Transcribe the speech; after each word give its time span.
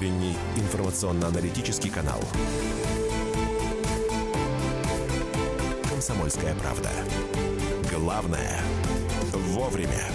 утренний 0.00 0.34
информационно-аналитический 0.56 1.90
канал. 1.90 2.20
«Комсомольская 5.90 6.54
правда». 6.54 6.88
Главное– 7.90 8.62
вовремя. 9.34 10.06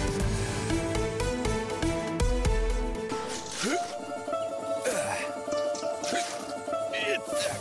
Итак, 6.92 7.60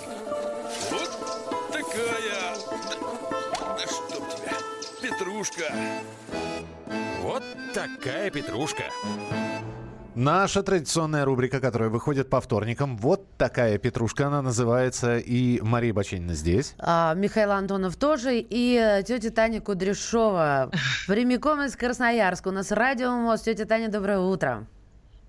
вот 0.89 1.71
такая... 1.71 2.55
Да, 2.89 3.77
да 3.77 3.85
чтоб 3.85 4.27
тебя, 4.35 4.57
петрушка. 4.99 5.71
Вот 7.21 7.43
такая 7.75 8.31
петрушка. 8.31 8.85
Наша 10.15 10.63
традиционная 10.63 11.25
рубрика, 11.25 11.59
которая 11.59 11.89
выходит 11.89 12.29
по 12.29 12.39
вторникам. 12.39 12.95
Вот 12.95 13.27
такая 13.37 13.77
петрушка 13.77 14.27
она 14.27 14.41
называется. 14.41 15.17
И 15.17 15.59
Мария 15.59 15.93
Баченина 15.93 16.35
здесь. 16.35 16.73
А, 16.79 17.13
Михаил 17.15 17.51
Антонов 17.51 17.97
тоже. 17.97 18.39
И 18.39 18.79
э, 18.81 19.03
тетя 19.03 19.29
Таня 19.29 19.59
Кудряшова. 19.59 20.71
Прямиком 21.07 21.63
из 21.63 21.75
Красноярска. 21.75 22.47
У 22.47 22.51
нас 22.51 22.71
радио 22.71 23.11
МОЗ. 23.11 23.41
Тетя 23.41 23.65
Таня, 23.65 23.89
доброе 23.89 24.19
утро. 24.19 24.65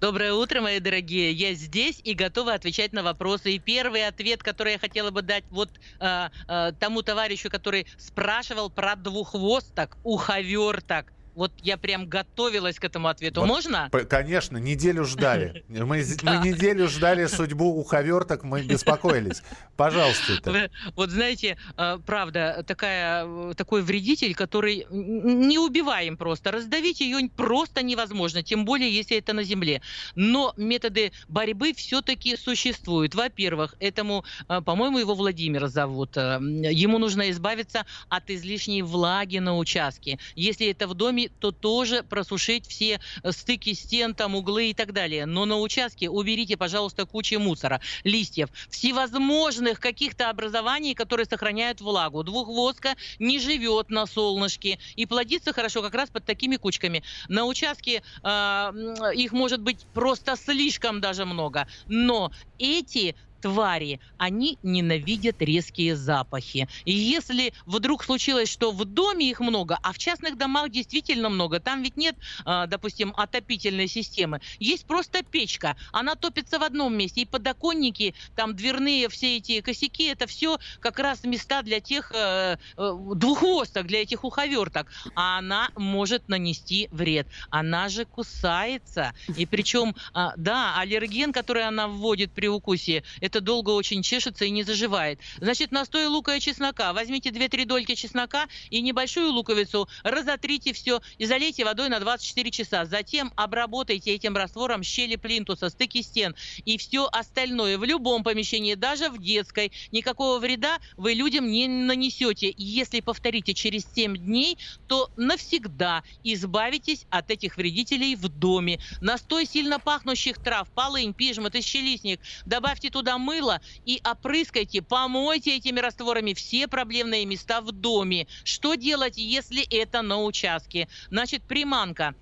Доброе 0.00 0.34
утро, 0.34 0.60
мои 0.60 0.78
дорогие. 0.78 1.32
Я 1.32 1.55
здесь 1.55 2.00
и 2.05 2.14
готова 2.14 2.55
отвечать 2.55 2.92
на 2.92 3.02
вопросы. 3.02 3.50
И 3.52 3.58
первый 3.58 4.06
ответ, 4.06 4.44
который 4.44 4.74
я 4.74 4.78
хотела 4.78 5.10
бы 5.10 5.22
дать 5.22 5.42
вот 5.50 5.70
э, 5.98 6.28
э, 6.46 6.72
тому 6.78 7.02
товарищу, 7.02 7.50
который 7.50 7.88
спрашивал 7.98 8.70
про 8.70 8.94
двуххвосток, 8.94 9.96
уховерток. 10.05 11.12
Вот 11.36 11.52
я 11.62 11.76
прям 11.76 12.06
готовилась 12.08 12.78
к 12.78 12.84
этому 12.84 13.08
ответу. 13.08 13.40
Вот, 13.42 13.47
Можно? 13.47 13.88
п- 13.92 14.05
Конечно, 14.06 14.56
неделю 14.56 15.05
ждали. 15.05 15.64
Мы, 15.69 15.84
мы 15.84 16.36
неделю 16.48 16.88
ждали 16.88 17.27
судьбу 17.27 17.78
уховерток, 17.78 18.42
мы 18.42 18.62
беспокоились. 18.62 19.42
Пожалуйста. 19.77 20.33
это. 20.33 20.70
Вот 20.96 21.11
знаете, 21.11 21.58
э, 21.77 21.98
правда, 22.06 22.64
такая, 22.66 23.52
такой 23.55 23.83
вредитель, 23.83 24.34
который 24.34 24.86
не 24.91 25.58
убиваем 25.58 26.16
просто. 26.16 26.50
Раздавить 26.50 27.00
ее 27.00 27.28
просто 27.36 27.83
невозможно, 27.83 28.42
тем 28.42 28.64
более, 28.64 28.91
если 28.91 29.18
это 29.18 29.34
на 29.34 29.42
земле. 29.42 29.83
Но 30.14 30.55
методы 30.56 31.12
борьбы 31.28 31.74
все-таки 31.74 32.36
существуют. 32.36 33.14
Во-первых, 33.14 33.74
этому, 33.78 34.24
э, 34.48 34.62
по-моему, 34.62 34.98
его 34.98 35.14
Владимир 35.14 35.66
зовут. 35.66 36.16
э, 36.16 36.39
Ему 36.72 36.96
нужно 36.98 37.30
избавиться 37.30 37.84
от 38.08 38.30
излишней 38.30 38.80
влаги 38.80 39.36
на 39.39 39.58
участке. 39.58 40.18
Если 40.34 40.68
это 40.68 40.89
в 40.89 40.94
доме, 40.94 41.25
то 41.38 41.52
тоже 41.52 42.02
просушить 42.02 42.66
все 42.66 43.00
э, 43.22 43.32
стыки 43.32 43.74
стен, 43.74 44.14
там 44.14 44.34
углы 44.34 44.70
и 44.70 44.74
так 44.74 44.92
далее. 44.92 45.27
Но 45.27 45.44
на 45.44 45.58
участке 45.58 46.08
уберите, 46.08 46.56
пожалуйста, 46.56 47.06
кучу 47.06 47.38
мусора, 47.38 47.80
листьев, 48.05 48.48
всевозможных 48.70 49.80
каких-то 49.80 50.30
образований, 50.30 50.94
которые 50.94 51.27
сохраняют 51.27 51.80
влагу. 51.80 52.22
Двухвоска 52.22 52.94
не 53.18 53.38
живет 53.38 53.91
на 53.91 54.06
солнышке 54.06 54.78
и 54.94 55.06
плодится 55.06 55.52
хорошо 55.52 55.83
как 55.83 55.94
раз 55.94 56.10
под 56.10 56.24
такими 56.24 56.56
кучками. 56.56 57.02
На 57.28 57.44
участке 57.44 58.02
э, 58.22 58.72
их 59.14 59.33
может 59.33 59.61
быть 59.61 59.86
просто 59.92 60.36
слишком 60.36 61.00
даже 61.00 61.24
много. 61.24 61.66
Но 61.86 62.30
эти 62.58 63.16
твари, 63.47 64.00
они 64.19 64.58
ненавидят 64.64 65.41
резкие 65.41 65.94
запахи. 65.94 66.69
И 66.84 66.91
если 66.91 67.52
вдруг 67.64 68.02
случилось, 68.02 68.48
что 68.48 68.72
в 68.72 68.84
доме 68.84 69.30
их 69.30 69.39
много, 69.39 69.78
а 69.84 69.92
в 69.92 69.98
частных 69.98 70.36
домах 70.36 70.70
действительно 70.70 71.28
много, 71.28 71.61
там 71.61 71.84
ведь 71.84 71.97
нет, 71.97 72.17
а, 72.44 72.67
допустим, 72.67 73.14
отопительной 73.17 73.86
системы, 73.86 74.41
есть 74.58 74.84
просто 74.84 75.22
печка, 75.22 75.77
она 75.92 76.17
топится 76.17 76.58
в 76.58 76.64
одном 76.64 76.97
месте, 76.97 77.20
и 77.20 77.24
подоконники, 77.24 78.14
там 78.34 78.57
дверные 78.57 79.08
все 79.08 79.36
эти 79.36 79.61
косяки, 79.61 80.07
это 80.07 80.27
все 80.27 80.58
как 80.80 80.98
раз 80.98 81.23
места 81.23 81.63
для 81.63 81.78
тех 81.78 82.11
э, 82.13 82.57
э, 82.77 82.92
двуххвосток, 83.14 83.86
для 83.86 84.02
этих 84.02 84.24
уховерток, 84.24 84.90
а 85.14 85.39
она 85.39 85.70
может 85.77 86.28
нанести 86.28 86.89
вред. 86.90 87.28
Она 87.51 87.89
же 87.90 88.07
кусается, 88.07 89.13
и 89.36 89.46
причем, 89.46 89.95
а, 90.14 90.33
да, 90.36 90.77
аллерген, 90.80 91.33
который 91.33 91.64
она 91.64 91.86
вводит 91.86 92.33
при 92.33 92.48
укусе, 92.48 93.05
это 93.20 93.36
долго 93.41 93.70
очень 93.70 94.02
чешется 94.02 94.45
и 94.45 94.51
не 94.51 94.63
заживает. 94.63 95.20
Значит, 95.39 95.73
настой 95.73 96.07
лука 96.07 96.36
и 96.36 96.41
чеснока. 96.41 96.92
Возьмите 96.92 97.30
2-3 97.30 97.64
дольки 97.64 97.95
чеснока 97.95 98.47
и 98.70 98.80
небольшую 98.80 99.33
луковицу, 99.33 99.89
разотрите 100.02 100.73
все 100.73 101.01
и 101.19 101.27
залейте 101.27 101.64
водой 101.64 101.89
на 101.89 102.01
24 102.01 102.51
часа. 102.51 102.85
Затем 102.85 103.33
обработайте 103.36 104.13
этим 104.13 104.36
раствором 104.36 104.83
щели 104.83 105.17
плинтуса, 105.17 105.70
стыки 105.70 106.02
стен 106.02 106.35
и 106.64 106.79
все 106.79 107.08
остальное 107.13 107.79
в 107.79 107.85
любом 107.85 108.25
помещении, 108.25 108.75
даже 108.75 109.08
в 109.08 109.20
детской. 109.20 109.73
Никакого 109.92 110.39
вреда 110.39 110.79
вы 110.96 111.14
людям 111.14 111.51
не 111.51 111.69
нанесете. 111.69 112.55
Если 112.57 113.01
повторите 113.01 113.55
через 113.55 113.86
7 113.95 114.17
дней, 114.17 114.58
то 114.86 115.11
навсегда 115.17 116.02
избавитесь 116.25 117.07
от 117.11 117.30
этих 117.30 117.57
вредителей 117.57 118.14
в 118.17 118.29
доме. 118.29 118.80
Настой 119.01 119.46
сильно 119.46 119.79
пахнущих 119.79 120.39
трав, 120.39 120.69
полынь, 120.70 121.14
пижмот 121.14 121.55
и 121.55 121.61
щелистник. 121.61 122.20
Добавьте 122.45 122.91
туда 122.91 123.15
мыло 123.18 123.60
и 123.84 124.00
опрыскайте, 124.04 124.82
помойте 124.82 125.56
этими 125.56 125.80
растворами 125.80 126.34
все 126.34 126.68
проблемные 126.68 127.27
места 127.27 127.60
в 127.60 127.72
доме. 127.72 128.26
Что 128.44 128.75
делать, 128.75 129.16
если 129.16 129.62
это 129.62 130.02
на 130.02 130.22
участке? 130.22 130.88
Значит, 131.10 131.46
приманка. 131.46 132.14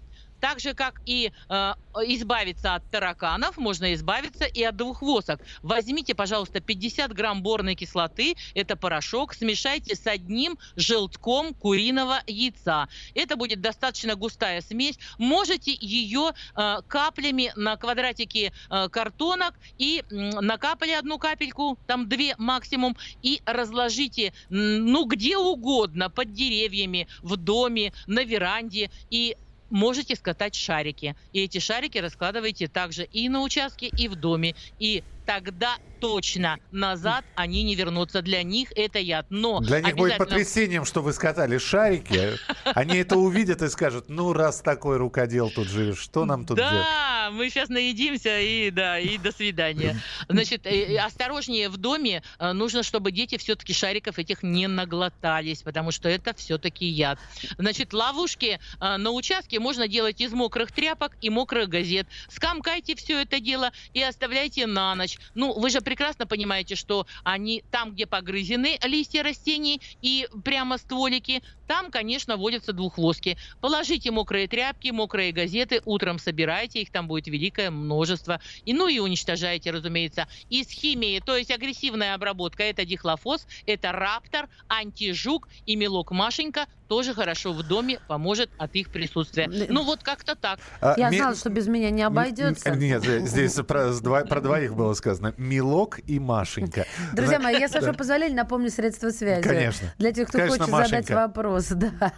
Так 0.45 0.61
же, 0.61 0.75
как 0.75 1.01
и 1.07 1.33
э, 1.49 1.73
избавиться 2.03 2.75
от 2.75 2.83
тараканов, 2.91 3.57
можно 3.57 3.95
избавиться 3.95 4.45
и 4.45 4.63
от 4.63 4.77
двухвосок. 4.77 5.41
Возьмите, 5.63 6.15
пожалуйста, 6.15 6.61
50 6.61 7.15
грамм 7.15 7.43
борной 7.43 7.77
кислоты, 7.77 8.35
это 8.53 8.77
порошок, 8.77 9.33
смешайте 9.33 9.95
с 9.97 10.07
одним 10.07 10.59
желтком 10.77 11.55
куриного 11.55 12.23
яйца. 12.27 12.89
Это 13.15 13.37
будет 13.37 13.63
достаточно 13.63 14.17
густая 14.17 14.61
смесь. 14.61 14.99
Можете 15.17 15.75
ее 15.81 16.33
э, 16.55 16.77
каплями 16.89 17.51
на 17.57 17.79
квадратике 17.79 18.53
э, 18.69 18.89
картонок 18.91 19.59
и 19.79 20.03
м, 20.11 20.29
накапали 20.45 20.91
одну 20.91 21.19
капельку, 21.19 21.79
там 21.87 22.07
две 22.07 22.35
максимум, 22.37 22.95
и 23.23 23.41
разложите, 23.47 24.35
ну, 24.51 25.07
где 25.07 25.39
угодно, 25.39 26.11
под 26.11 26.33
деревьями, 26.33 27.09
в 27.23 27.39
доме, 27.39 27.95
на 28.07 28.25
веранде, 28.25 28.91
и 29.09 29.37
можете 29.71 30.17
скатать 30.17 30.55
шарики. 30.55 31.17
И 31.33 31.43
эти 31.43 31.59
шарики 31.59 31.99
раскладываете 31.99 32.69
также 32.69 33.05
и 33.05 33.29
на 33.29 33.43
участке, 33.43 33.87
и 33.87 34.09
в 34.09 34.15
доме. 34.17 34.55
И 34.79 35.03
тогда 35.27 35.77
точно 36.01 36.59
назад 36.71 37.25
они 37.35 37.63
не 37.63 37.75
вернутся. 37.75 38.23
Для 38.23 38.43
них 38.43 38.71
это 38.77 38.99
яд. 38.99 39.27
Но 39.31 39.61
Для 39.61 39.81
них 39.81 39.97
будет 39.97 40.13
обязательно- 40.13 40.27
потрясением, 40.27 40.85
что 40.85 41.03
вы 41.03 41.13
скатали 41.13 41.59
шарики. 41.59 42.39
Они 42.65 42.97
это 42.99 43.17
увидят 43.17 43.63
и 43.63 43.69
скажут, 43.69 44.09
ну, 44.09 44.33
раз 44.33 44.61
такой 44.61 44.97
рукодел 44.99 45.51
тут 45.51 45.69
живешь, 45.69 45.99
что 45.99 46.25
нам 46.25 46.45
тут 46.45 46.59
делать? 46.59 46.87
Мы 47.31 47.51
сейчас 47.51 47.69
наедимся 47.69 48.41
и 48.41 48.71
да, 48.71 48.99
и 48.99 49.19
до 49.19 49.33
свидания. 49.33 50.01
Значит, 50.29 50.67
э, 50.67 50.95
э, 50.95 50.99
осторожнее 50.99 51.69
в 51.69 51.77
доме. 51.77 52.23
Э, 52.39 52.53
Нужно, 52.53 52.83
чтобы 52.83 53.13
дети 53.13 53.37
все-таки 53.37 53.73
шариков 53.73 54.19
этих 54.19 54.43
не 54.43 54.67
наглотались, 54.69 55.63
потому 55.63 55.91
что 55.91 56.09
это 56.09 56.35
все-таки 56.35 56.87
яд. 56.87 57.19
Значит, 57.59 57.93
ловушки 57.93 58.59
на 58.81 59.11
участке 59.11 59.59
можно 59.59 59.89
делать 59.89 60.21
из 60.21 60.33
мокрых 60.33 60.73
тряпок 60.73 61.17
и 61.21 61.31
мокрых 61.31 61.69
газет. 61.69 62.07
Скомкайте 62.29 62.95
все 62.95 63.23
это 63.23 63.41
дело 63.41 63.73
и 63.93 64.03
оставляйте 64.03 64.67
на 64.67 64.95
ночь. 64.95 65.19
Ну, 65.35 65.53
вы 65.59 65.71
же 65.71 65.81
прекрасно 65.81 66.27
понимаете, 66.27 66.77
что 66.77 67.07
они 67.23 67.63
там, 67.71 67.93
где 67.93 68.07
погрызены 68.07 68.79
листья 68.85 69.23
растений 69.23 69.81
и 70.03 70.29
прямо 70.45 70.79
стволики, 70.79 71.43
там, 71.67 71.91
конечно, 71.91 72.37
водятся 72.37 72.73
двуххвостки. 72.73 73.37
Положите 73.61 74.11
мокрые 74.11 74.49
тряпки, 74.49 74.91
мокрые 74.91 75.33
газеты, 75.33 75.81
утром 75.85 76.19
собирайте, 76.19 76.83
их 76.83 76.91
там 76.91 77.09
будет 77.09 77.27
великое 77.27 77.71
множество. 77.71 78.41
И, 78.65 78.73
ну 78.73 78.89
и 78.89 78.99
уничтожайте, 78.99 79.71
разумеется. 79.71 80.29
Из 80.51 80.69
химии, 80.71 81.21
то 81.25 81.37
есть 81.37 81.51
агрессивная 81.51 82.15
обработка, 82.15 82.63
это 82.63 82.85
дихлофос, 82.85 83.47
это 83.67 83.93
раптор, 83.93 84.49
антижук 84.69 85.49
и 85.67 85.77
мелок 85.77 86.11
Машенька 86.11 86.67
тоже 86.89 87.15
хорошо 87.15 87.53
в 87.53 87.63
доме 87.63 87.99
поможет 88.09 88.51
от 88.59 88.75
их 88.75 88.91
присутствия. 88.91 89.49
Ну 89.69 89.85
вот 89.85 90.03
как-то 90.03 90.35
так. 90.35 90.59
А, 90.81 90.95
Я 90.99 91.11
ми- 91.11 91.17
знала, 91.19 91.35
что 91.35 91.51
без 91.51 91.67
меня 91.67 91.91
не 91.91 92.03
обойдется. 92.03 92.71
Нет, 92.75 93.07
э, 93.07 93.21
здесь 93.21 93.55
про, 93.55 93.93
про 93.93 94.41
двоих 94.41 94.75
было 94.75 94.95
сказано. 94.95 95.35
Милок 95.37 96.01
и 96.07 96.19
Машенька. 96.19 96.85
Друзья 97.13 97.39
мои, 97.39 97.59
я, 97.59 97.69
с 97.69 97.73
вашего 97.73 97.93
Да. 97.93 97.99
позволения, 97.99 98.35
напомню 98.35 98.71
средства 98.71 99.11
связи. 99.11 99.43
Конечно. 99.47 99.93
Для 99.99 100.13
тех, 100.13 100.29
кто 100.29 100.39
Конечно, 100.39 100.67
хочет 100.67 100.89
задать 100.91 101.11
вопрос. 101.11 101.69
Да. 101.69 102.13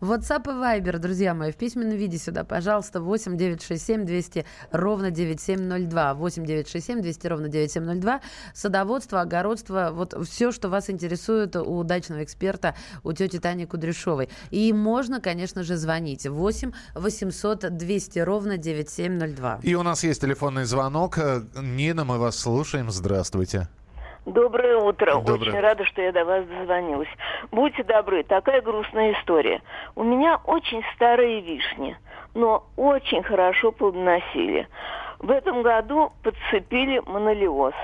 WhatsApp 0.00 0.42
и 0.44 0.80
Viber, 0.80 0.98
друзья 0.98 1.34
мои, 1.34 1.52
в 1.52 1.56
письменном 1.56 1.96
виде 1.96 2.18
сюда, 2.18 2.44
пожалуйста, 2.44 3.00
8 3.00 3.36
967 3.36 4.04
200 4.04 4.44
ровно 4.70 5.10
9702. 5.10 6.14
8 6.14 6.44
967 6.44 7.02
200 7.02 7.26
ровно 7.26 7.48
9702. 7.48 8.20
Садоводство, 8.54 9.20
огородство, 9.20 9.90
вот 9.92 10.14
все, 10.26 10.52
что 10.52 10.68
вас 10.68 10.90
интересует 10.90 11.56
у 11.56 11.78
удачного 11.78 12.24
эксперта, 12.24 12.74
у 13.04 13.12
тети 13.12 13.38
Тани 13.38 13.66
Кудряшовой. 13.66 14.07
Куйбышевой. 14.08 14.28
И 14.50 14.72
можно, 14.72 15.20
конечно 15.20 15.62
же, 15.62 15.76
звонить. 15.76 16.26
8 16.26 16.72
800 16.94 17.76
200 17.76 18.18
ровно 18.20 18.56
9702. 18.56 19.60
И 19.62 19.74
у 19.74 19.82
нас 19.82 20.04
есть 20.04 20.20
телефонный 20.20 20.64
звонок. 20.64 21.18
Э, 21.18 21.40
Нина, 21.56 22.04
мы 22.04 22.18
вас 22.18 22.38
слушаем. 22.38 22.90
Здравствуйте. 22.90 23.68
Доброе 24.26 24.76
утро. 24.76 25.14
Доброе. 25.14 25.52
Очень 25.52 25.60
рада, 25.60 25.84
что 25.84 26.02
я 26.02 26.12
до 26.12 26.24
вас 26.24 26.44
дозвонилась. 26.46 27.08
Будьте 27.50 27.82
добры, 27.82 28.24
такая 28.24 28.60
грустная 28.60 29.14
история. 29.14 29.62
У 29.94 30.02
меня 30.02 30.38
очень 30.44 30.82
старые 30.94 31.40
вишни, 31.40 31.96
но 32.34 32.66
очень 32.76 33.22
хорошо 33.22 33.72
плодоносили. 33.72 34.68
В 35.18 35.30
этом 35.30 35.62
году 35.62 36.12
подцепили 36.22 37.00
монолиоз. 37.06 37.74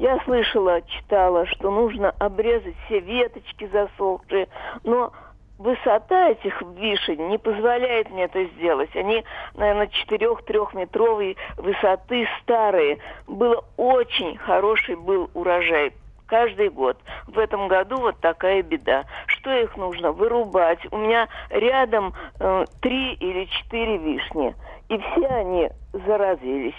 Я 0.00 0.18
слышала, 0.24 0.80
читала, 0.80 1.44
что 1.46 1.70
нужно 1.70 2.10
обрезать 2.18 2.74
все 2.86 3.00
веточки 3.00 3.68
засохшие, 3.70 4.48
но 4.82 5.12
высота 5.60 6.30
этих 6.30 6.60
вишень 6.62 7.28
не 7.28 7.38
позволяет 7.38 8.10
мне 8.10 8.24
это 8.24 8.44
сделать. 8.44 8.94
Они, 8.96 9.22
наверное, 9.54 9.90
4-3-метровой 10.08 11.36
высоты 11.58 12.26
старые. 12.42 12.98
Было 13.28 13.62
очень 13.76 14.36
хороший 14.38 14.96
был 14.96 15.30
урожай 15.34 15.92
каждый 16.26 16.70
год. 16.70 16.96
В 17.26 17.38
этом 17.38 17.68
году 17.68 17.98
вот 17.98 18.18
такая 18.20 18.62
беда. 18.62 19.04
Что 19.26 19.52
их 19.52 19.76
нужно? 19.76 20.12
Вырубать. 20.12 20.80
У 20.90 20.96
меня 20.96 21.28
рядом 21.50 22.14
э, 22.38 22.64
три 22.80 23.14
или 23.14 23.44
четыре 23.44 23.98
вишни. 23.98 24.54
И 24.88 24.96
все 24.96 25.26
они 25.26 25.70
заразились. 25.92 26.74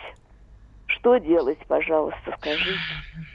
Что 0.99 1.17
делать, 1.17 1.59
пожалуйста, 1.67 2.35
скажите. 2.37 2.79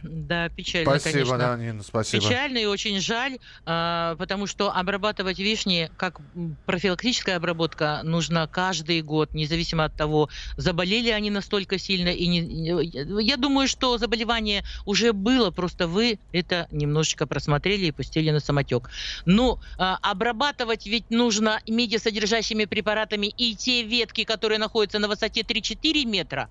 Да, 0.02 0.48
печально, 0.48 0.98
Спасибо, 0.98 1.12
конечно. 1.12 1.38
да, 1.38 1.56
Нина, 1.56 1.82
спасибо. 1.82 2.22
Печально 2.22 2.58
и 2.58 2.64
очень 2.64 3.00
жаль, 3.00 3.38
а, 3.64 4.14
потому 4.16 4.46
что 4.46 4.70
обрабатывать 4.72 5.38
вишни, 5.38 5.90
как 5.96 6.20
профилактическая 6.64 7.36
обработка, 7.36 8.00
нужно 8.04 8.46
каждый 8.46 9.02
год, 9.02 9.34
независимо 9.34 9.84
от 9.84 9.96
того, 9.96 10.28
заболели 10.56 11.10
они 11.10 11.30
настолько 11.30 11.78
сильно. 11.78 12.10
И 12.10 12.26
не, 12.26 13.22
я 13.22 13.36
думаю, 13.36 13.66
что 13.68 13.98
заболевание 13.98 14.62
уже 14.84 15.12
было, 15.12 15.50
просто 15.50 15.88
вы 15.88 16.18
это 16.32 16.68
немножечко 16.70 17.26
просмотрели 17.26 17.86
и 17.86 17.92
пустили 17.92 18.30
на 18.30 18.40
самотек. 18.40 18.90
Ну, 19.24 19.58
а, 19.78 19.98
обрабатывать 20.02 20.86
ведь 20.86 21.10
нужно 21.10 21.60
медиасодержащими 21.66 22.64
препаратами 22.64 23.26
и 23.26 23.56
те 23.56 23.82
ветки, 23.82 24.24
которые 24.24 24.58
находятся 24.58 24.98
на 24.98 25.08
высоте 25.08 25.42
3-4 25.42 26.04
метра. 26.04 26.48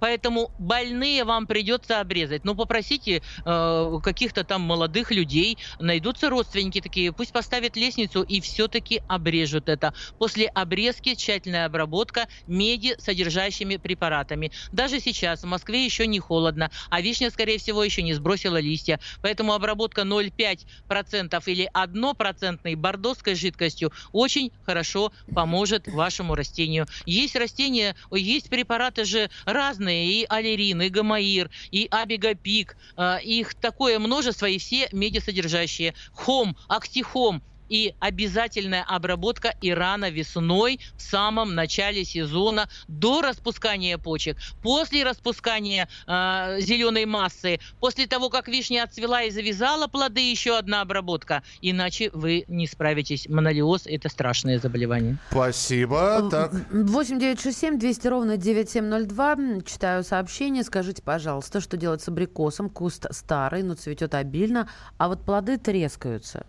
Поэтому 0.00 0.50
больные 0.58 1.24
вам 1.24 1.46
придется 1.46 2.00
обрезать. 2.00 2.44
Ну, 2.44 2.54
попросите 2.54 3.22
э, 3.44 3.98
каких-то 4.02 4.44
там 4.44 4.62
молодых 4.62 5.10
людей, 5.10 5.58
найдутся 5.78 6.30
родственники 6.30 6.80
такие, 6.80 7.12
пусть 7.12 7.32
поставят 7.32 7.76
лестницу 7.76 8.22
и 8.22 8.40
все-таки 8.40 9.02
обрежут 9.08 9.68
это. 9.68 9.94
После 10.18 10.46
обрезки 10.46 11.14
тщательная 11.14 11.66
обработка 11.66 12.26
меди 12.46 12.96
содержащими 12.98 13.76
препаратами. 13.76 14.50
Даже 14.72 15.00
сейчас 15.00 15.42
в 15.42 15.46
Москве 15.46 15.84
еще 15.84 16.06
не 16.06 16.18
холодно, 16.18 16.70
а 16.88 17.00
вишня, 17.00 17.30
скорее 17.30 17.58
всего, 17.58 17.84
еще 17.84 18.02
не 18.02 18.14
сбросила 18.14 18.58
листья. 18.58 18.98
Поэтому 19.22 19.52
обработка 19.52 20.02
0,5% 20.02 21.42
или 21.46 21.70
1% 21.74 22.76
бордоской 22.76 23.34
жидкостью 23.34 23.92
очень 24.12 24.52
хорошо 24.64 25.12
поможет 25.34 25.88
вашему 25.88 26.34
растению. 26.34 26.86
Есть 27.04 27.36
растения, 27.36 27.94
есть 28.10 28.48
препараты 28.48 29.04
же 29.04 29.30
разные, 29.44 29.89
и 29.90 30.26
аллерин, 30.28 30.82
и 30.82 30.88
гомоир, 30.88 31.50
и 31.70 31.88
абигопик, 31.90 32.76
э, 32.96 33.18
их 33.22 33.54
такое 33.54 33.98
множество, 33.98 34.46
и 34.46 34.58
все 34.58 34.88
медисодержащие. 34.92 35.94
Хом, 36.12 36.56
актихом, 36.68 37.42
и 37.70 37.94
обязательная 38.00 38.82
обработка 38.82 39.54
и 39.62 39.72
рано 39.72 40.10
весной 40.10 40.80
в 40.96 41.00
самом 41.00 41.54
начале 41.54 42.04
сезона 42.04 42.68
до 42.88 43.22
распускания 43.22 43.96
почек, 43.96 44.36
после 44.62 45.04
распускания 45.04 45.88
э, 46.06 46.58
зеленой 46.60 47.06
массы, 47.06 47.60
после 47.78 48.06
того, 48.06 48.28
как 48.28 48.48
вишня 48.48 48.82
отцвела 48.82 49.22
и 49.22 49.30
завязала 49.30 49.86
плоды, 49.86 50.30
еще 50.30 50.58
одна 50.58 50.82
обработка, 50.82 51.42
иначе 51.62 52.10
вы 52.12 52.44
не 52.48 52.66
справитесь. 52.66 53.28
Монолиоз– 53.28 53.82
это 53.86 54.08
страшное 54.08 54.58
заболевание. 54.58 55.16
Спасибо. 55.30 56.28
Так, 56.30 56.52
8 56.70 57.18
967 57.18 57.78
200 57.78 58.08
ровно 58.08 58.36
9702. 58.36 59.32
М, 59.32 59.62
Читаю 59.62 60.02
сообщение. 60.02 60.64
Скажите, 60.64 61.02
пожалуйста, 61.02 61.60
что 61.60 61.76
делать 61.76 62.02
с 62.02 62.08
абрикосом? 62.08 62.68
Куст 62.68 63.06
старый, 63.10 63.62
но 63.62 63.74
цветет 63.74 64.14
обильно, 64.14 64.68
а 64.98 65.08
вот 65.08 65.24
плоды 65.24 65.56
трескаются. 65.56 66.44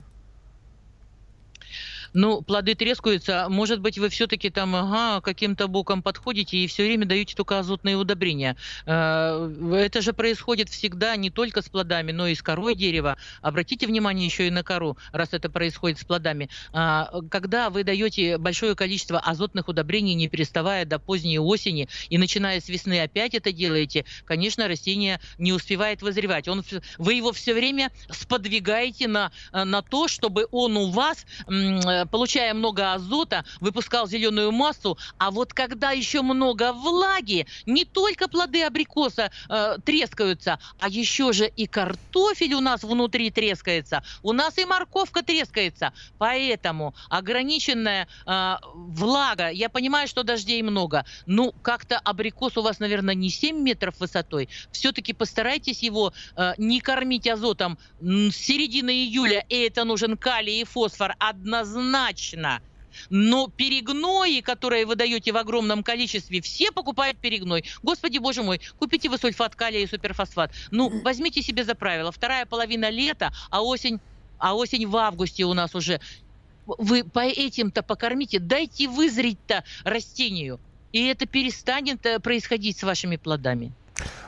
Ну, 2.14 2.42
плоды 2.42 2.76
трескаются. 2.76 3.48
Может 3.50 3.80
быть, 3.80 3.98
вы 3.98 4.10
все-таки 4.10 4.50
там 4.50 4.76
ага, 4.76 5.22
каким-то 5.22 5.68
боком 5.68 6.02
подходите 6.02 6.58
и 6.58 6.68
все 6.68 6.84
время 6.84 7.06
даете 7.06 7.36
только 7.36 7.60
азотные 7.60 7.96
удобрения. 7.96 8.58
Э, 8.86 9.52
Это 9.74 10.02
же 10.02 10.14
происходит 10.14 10.70
всегда 10.70 11.16
не 11.16 11.30
только 11.30 11.62
с 11.62 11.70
плодами, 11.70 12.12
но 12.12 12.28
и 12.28 12.36
с 12.36 12.42
корой 12.42 12.76
дерева. 12.76 13.18
Обратите 13.42 13.88
внимание 13.88 14.26
еще 14.26 14.48
и 14.48 14.52
на 14.52 14.64
кору, 14.64 14.98
раз 15.12 15.30
это 15.34 15.50
происходит 15.50 16.00
с 16.00 16.04
плодами. 16.04 16.50
А, 16.74 17.10
Когда 17.30 17.70
вы 17.70 17.84
даете 17.84 18.38
большое 18.38 18.76
количество 18.76 19.20
азотных 19.20 19.68
удобрений, 19.68 20.14
не 20.14 20.28
переставая 20.28 20.86
до 20.86 21.00
поздней 21.00 21.40
осени, 21.40 21.88
и 22.10 22.18
начиная 22.18 22.60
с 22.60 22.68
весны 22.70 23.02
опять 23.02 23.34
это 23.34 23.52
делаете, 23.52 24.06
конечно, 24.26 24.68
растение 24.68 25.20
не 25.38 25.54
успевает 25.54 26.02
вызревать. 26.02 26.48
Он, 26.48 26.64
вы 26.98 27.14
его 27.14 27.32
все 27.32 27.54
время 27.54 27.92
сподвигаете 28.10 29.08
на, 29.08 29.32
э, 29.54 29.64
на 29.64 29.82
то, 29.82 30.08
чтобы 30.08 30.48
он 30.52 30.78
у 30.78 30.90
вас, 30.90 31.26
э, 31.48 32.01
получая 32.06 32.54
много 32.54 32.94
азота, 32.94 33.46
выпускал 33.60 34.08
зеленую 34.08 34.52
массу, 34.52 34.98
а 35.18 35.32
вот 35.32 35.54
когда 35.54 35.92
еще 35.92 36.22
много 36.22 36.74
влаги, 36.74 37.48
не 37.66 37.86
только 37.86 38.28
плоды 38.28 38.64
абрикоса 38.64 39.32
э, 39.50 39.78
трескаются, 39.86 40.60
а 40.80 40.90
еще 40.90 41.34
же 41.34 41.48
и 41.48 41.68
картофель 41.68 42.54
у 42.54 42.60
нас 42.60 42.84
внутри 42.84 43.32
трескается, 43.32 44.04
у 44.24 44.34
нас 44.34 44.58
и 44.58 44.66
морковка 44.66 45.24
трескается. 45.24 45.94
Поэтому 46.18 46.94
ограниченная 47.10 48.08
э, 48.26 48.56
влага, 48.74 49.50
я 49.50 49.70
понимаю, 49.70 50.08
что 50.08 50.24
дождей 50.24 50.62
много, 50.62 51.06
ну 51.26 51.54
как-то 51.62 52.00
абрикос 52.00 52.58
у 52.58 52.62
вас, 52.62 52.80
наверное, 52.80 53.16
не 53.16 53.30
7 53.30 53.58
метров 53.58 54.00
высотой, 54.00 54.50
все-таки 54.72 55.14
постарайтесь 55.14 55.84
его 55.84 56.14
э, 56.36 56.54
не 56.58 56.80
кормить 56.82 57.28
азотом 57.28 57.78
с 58.00 58.36
середины 58.36 58.92
июля, 58.92 59.46
и 59.50 59.56
это 59.60 59.84
нужен 59.84 60.18
калий 60.18 60.62
и 60.62 60.64
фосфор 60.64 61.16
однозначно. 61.20 61.91
Но 63.10 63.48
перегнои, 63.48 64.42
которые 64.42 64.86
вы 64.86 64.96
даете 64.96 65.32
в 65.32 65.38
огромном 65.38 65.84
количестве, 65.84 66.42
все 66.42 66.72
покупают 66.72 67.18
перегной. 67.18 67.64
Господи, 67.84 68.18
боже 68.18 68.44
мой, 68.44 68.62
купите 68.80 69.10
вы 69.10 69.18
сульфат 69.18 69.56
калия 69.56 69.82
и 69.82 69.88
суперфосфат. 69.88 70.52
Ну, 70.72 71.02
возьмите 71.02 71.42
себе 71.42 71.64
за 71.64 71.76
правило. 71.76 72.12
Вторая 72.12 72.46
половина 72.46 72.90
лета, 72.90 73.32
а 73.50 73.62
осень, 73.62 74.00
а 74.38 74.56
осень 74.56 74.88
в 74.88 74.96
августе 74.98 75.46
у 75.46 75.54
нас 75.54 75.76
уже. 75.76 76.00
Вы 76.66 77.04
по 77.04 77.26
этим-то 77.26 77.82
покормите, 77.84 78.40
дайте 78.40 78.88
вызреть-то 78.88 79.64
растению. 79.84 80.60
И 80.92 81.06
это 81.06 81.26
перестанет 81.26 82.06
э, 82.06 82.20
происходить 82.20 82.78
с 82.78 82.84
вашими 82.84 83.16
плодами. 83.16 83.72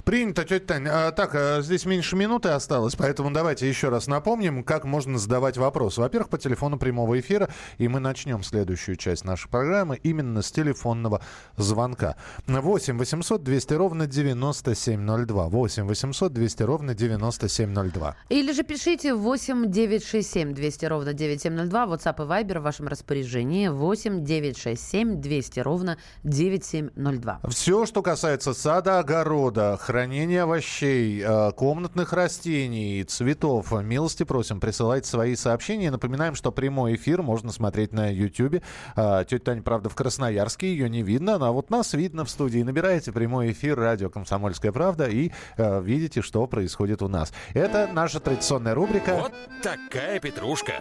Принято, 0.03 0.43
тетя 0.43 0.65
Тань. 0.65 0.87
А, 0.87 1.11
так, 1.11 1.35
а, 1.35 1.61
здесь 1.61 1.85
меньше 1.85 2.15
минуты 2.15 2.49
осталось, 2.49 2.95
поэтому 2.95 3.31
давайте 3.31 3.67
еще 3.67 3.89
раз 3.89 4.07
напомним, 4.07 4.63
как 4.63 4.85
можно 4.85 5.17
задавать 5.17 5.57
вопрос. 5.57 5.97
Во-первых, 5.97 6.29
по 6.29 6.37
телефону 6.37 6.77
прямого 6.77 7.19
эфира, 7.19 7.49
и 7.77 7.87
мы 7.87 7.99
начнем 7.99 8.43
следующую 8.43 8.95
часть 8.95 9.25
нашей 9.25 9.49
программы 9.49 9.97
именно 10.03 10.41
с 10.41 10.51
телефонного 10.51 11.21
звонка. 11.57 12.15
8 12.47 12.97
800 12.97 13.43
200 13.43 13.73
ровно 13.73 14.07
9702. 14.07 15.47
8 15.47 15.87
800 15.87 16.33
200 16.33 16.63
ровно 16.63 16.93
9702. 16.93 18.15
Или 18.29 18.51
же 18.51 18.63
пишите 18.63 19.13
8 19.13 19.71
967 19.71 20.53
200 20.53 20.85
ровно 20.85 21.13
9702. 21.13 21.85
WhatsApp 21.85 22.15
и 22.15 22.27
Viber 22.27 22.59
в 22.59 22.63
вашем 22.63 22.87
распоряжении. 22.87 23.67
8 23.67 24.23
967 24.23 25.21
200 25.21 25.59
ровно 25.59 25.97
9702. 26.23 27.41
Все, 27.49 27.85
что 27.85 28.01
касается 28.01 28.53
сада, 28.53 28.99
огорода, 28.99 29.77
хранения 29.93 30.41
овощей, 30.41 31.21
э, 31.23 31.51
комнатных 31.51 32.13
растений, 32.13 33.03
цветов, 33.03 33.71
милости 33.83 34.23
просим, 34.23 34.59
присылайте 34.59 35.07
свои 35.07 35.35
сообщения. 35.35 35.91
Напоминаем, 35.91 36.33
что 36.33 36.51
прямой 36.51 36.95
эфир 36.95 37.21
можно 37.21 37.51
смотреть 37.51 37.93
на 37.93 38.11
YouTube. 38.11 38.63
Э, 38.95 39.23
Тетя 39.29 39.43
Таня, 39.43 39.61
правда, 39.61 39.89
в 39.89 39.95
Красноярске, 39.95 40.71
ее 40.71 40.89
не 40.89 41.03
видно, 41.03 41.37
но 41.37 41.53
вот 41.53 41.69
нас 41.69 41.93
видно 41.93 42.25
в 42.25 42.31
студии. 42.31 42.63
Набираете 42.63 43.11
прямой 43.11 43.51
эфир 43.51 43.77
радио 43.77 44.09
«Комсомольская 44.09 44.71
правда» 44.71 45.07
и 45.07 45.31
э, 45.57 45.83
видите, 45.83 46.23
что 46.23 46.47
происходит 46.47 47.03
у 47.03 47.07
нас. 47.07 47.31
Это 47.53 47.87
наша 47.93 48.19
традиционная 48.19 48.73
рубрика. 48.73 49.13
Вот 49.13 49.33
такая 49.61 50.19
петрушка. 50.19 50.79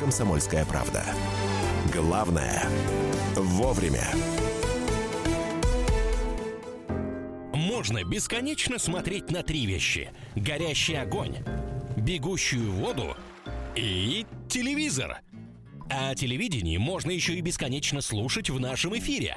«Комсомольская 0.00 0.66
правда». 0.66 1.02
Главное– 1.92 2.68
вовремя. 3.36 4.10
можно 7.86 8.02
бесконечно 8.04 8.78
смотреть 8.78 9.30
на 9.30 9.42
три 9.42 9.66
вещи. 9.66 10.10
Горящий 10.34 10.94
огонь, 10.94 11.36
бегущую 11.96 12.72
воду 12.72 13.16
и 13.76 14.26
телевизор. 14.48 15.20
А 15.90 16.14
телевидение 16.14 16.78
можно 16.78 17.10
еще 17.10 17.34
и 17.34 17.42
бесконечно 17.42 18.00
слушать 18.00 18.50
в 18.50 18.58
нашем 18.58 18.98
эфире. 18.98 19.36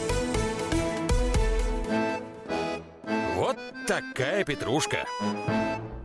Такая 3.87 4.43
петрушка. 4.43 5.05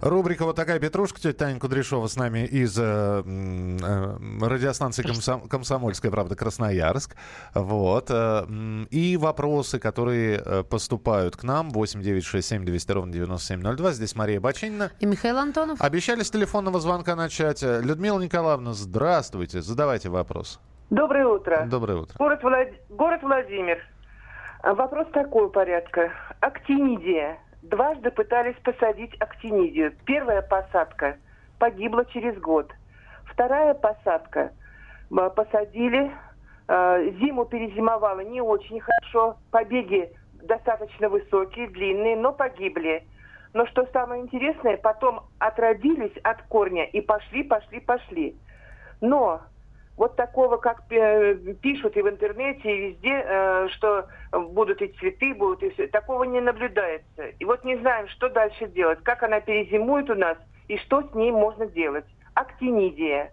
Рубрика 0.02 0.44
«Вот 0.44 0.56
такая 0.56 0.78
петрушка». 0.78 1.20
Тетя 1.20 1.38
Таня 1.38 1.58
Кудряшова 1.58 2.06
с 2.06 2.16
нами 2.16 2.44
из 2.46 2.78
э, 2.78 2.82
э, 2.82 4.46
радиостанции 4.46 5.02
Комсом, 5.02 5.48
«Комсомольская 5.48 6.10
правда» 6.12 6.36
Красноярск. 6.36 7.16
Вот. 7.54 8.10
Э, 8.10 8.44
и 8.90 9.16
вопросы, 9.16 9.78
которые 9.78 10.40
э, 10.44 10.62
поступают 10.64 11.36
к 11.36 11.42
нам. 11.44 11.70
8 11.70 12.02
9 12.02 12.24
6 12.24 12.46
7 12.46 12.64
200 12.64 12.92
ровно 12.92 13.12
9702. 13.12 13.92
Здесь 13.92 14.14
Мария 14.14 14.40
Бачинина. 14.40 14.92
И 15.00 15.06
Михаил 15.06 15.38
Антонов. 15.38 15.80
Обещали 15.80 16.22
с 16.22 16.30
телефонного 16.30 16.78
звонка 16.78 17.16
начать. 17.16 17.62
Людмила 17.62 18.20
Николаевна, 18.20 18.74
здравствуйте. 18.74 19.62
Задавайте 19.62 20.08
вопрос. 20.08 20.60
Доброе 20.90 21.26
утро. 21.26 21.66
Доброе 21.68 21.98
утро. 21.98 22.16
Город, 22.18 22.42
Влад... 22.42 22.68
Город 22.90 23.22
Владимир. 23.22 23.78
Вопрос 24.62 25.08
такого 25.12 25.48
порядка. 25.48 26.12
Актинидия. 26.40 27.38
Дважды 27.70 28.12
пытались 28.12 28.54
посадить 28.62 29.14
актинидию. 29.20 29.92
Первая 30.04 30.40
посадка 30.40 31.16
погибла 31.58 32.04
через 32.06 32.38
год. 32.38 32.70
Вторая 33.24 33.74
посадка 33.74 34.52
а, 35.10 35.30
посадили, 35.30 36.12
а, 36.68 37.02
зиму 37.18 37.44
перезимовала 37.44 38.20
не 38.20 38.40
очень 38.40 38.78
хорошо, 38.78 39.38
побеги 39.50 40.12
достаточно 40.42 41.08
высокие, 41.08 41.66
длинные, 41.66 42.16
но 42.16 42.32
погибли. 42.32 43.04
Но 43.52 43.66
что 43.66 43.84
самое 43.92 44.22
интересное, 44.22 44.76
потом 44.76 45.22
отродились 45.40 46.16
от 46.22 46.42
корня 46.42 46.84
и 46.84 47.00
пошли, 47.00 47.42
пошли, 47.42 47.80
пошли. 47.80 48.36
Но 49.00 49.42
вот 49.96 50.16
такого, 50.16 50.58
как 50.58 50.82
э, 50.90 51.34
пишут 51.60 51.96
и 51.96 52.02
в 52.02 52.08
интернете, 52.08 52.70
и 52.70 52.80
везде, 52.90 53.24
э, 53.24 53.68
что 53.72 54.06
будут 54.32 54.82
и 54.82 54.88
цветы, 54.88 55.34
будут 55.34 55.62
и 55.62 55.70
все, 55.70 55.86
такого 55.86 56.24
не 56.24 56.40
наблюдается. 56.40 57.28
И 57.38 57.44
вот 57.44 57.64
не 57.64 57.76
знаем, 57.78 58.08
что 58.08 58.28
дальше 58.28 58.66
делать, 58.66 58.98
как 59.02 59.22
она 59.22 59.40
перезимует 59.40 60.10
у 60.10 60.14
нас, 60.14 60.36
и 60.68 60.76
что 60.78 61.02
с 61.02 61.14
ней 61.14 61.30
можно 61.30 61.66
делать. 61.66 62.04
Актинидия. 62.34 63.32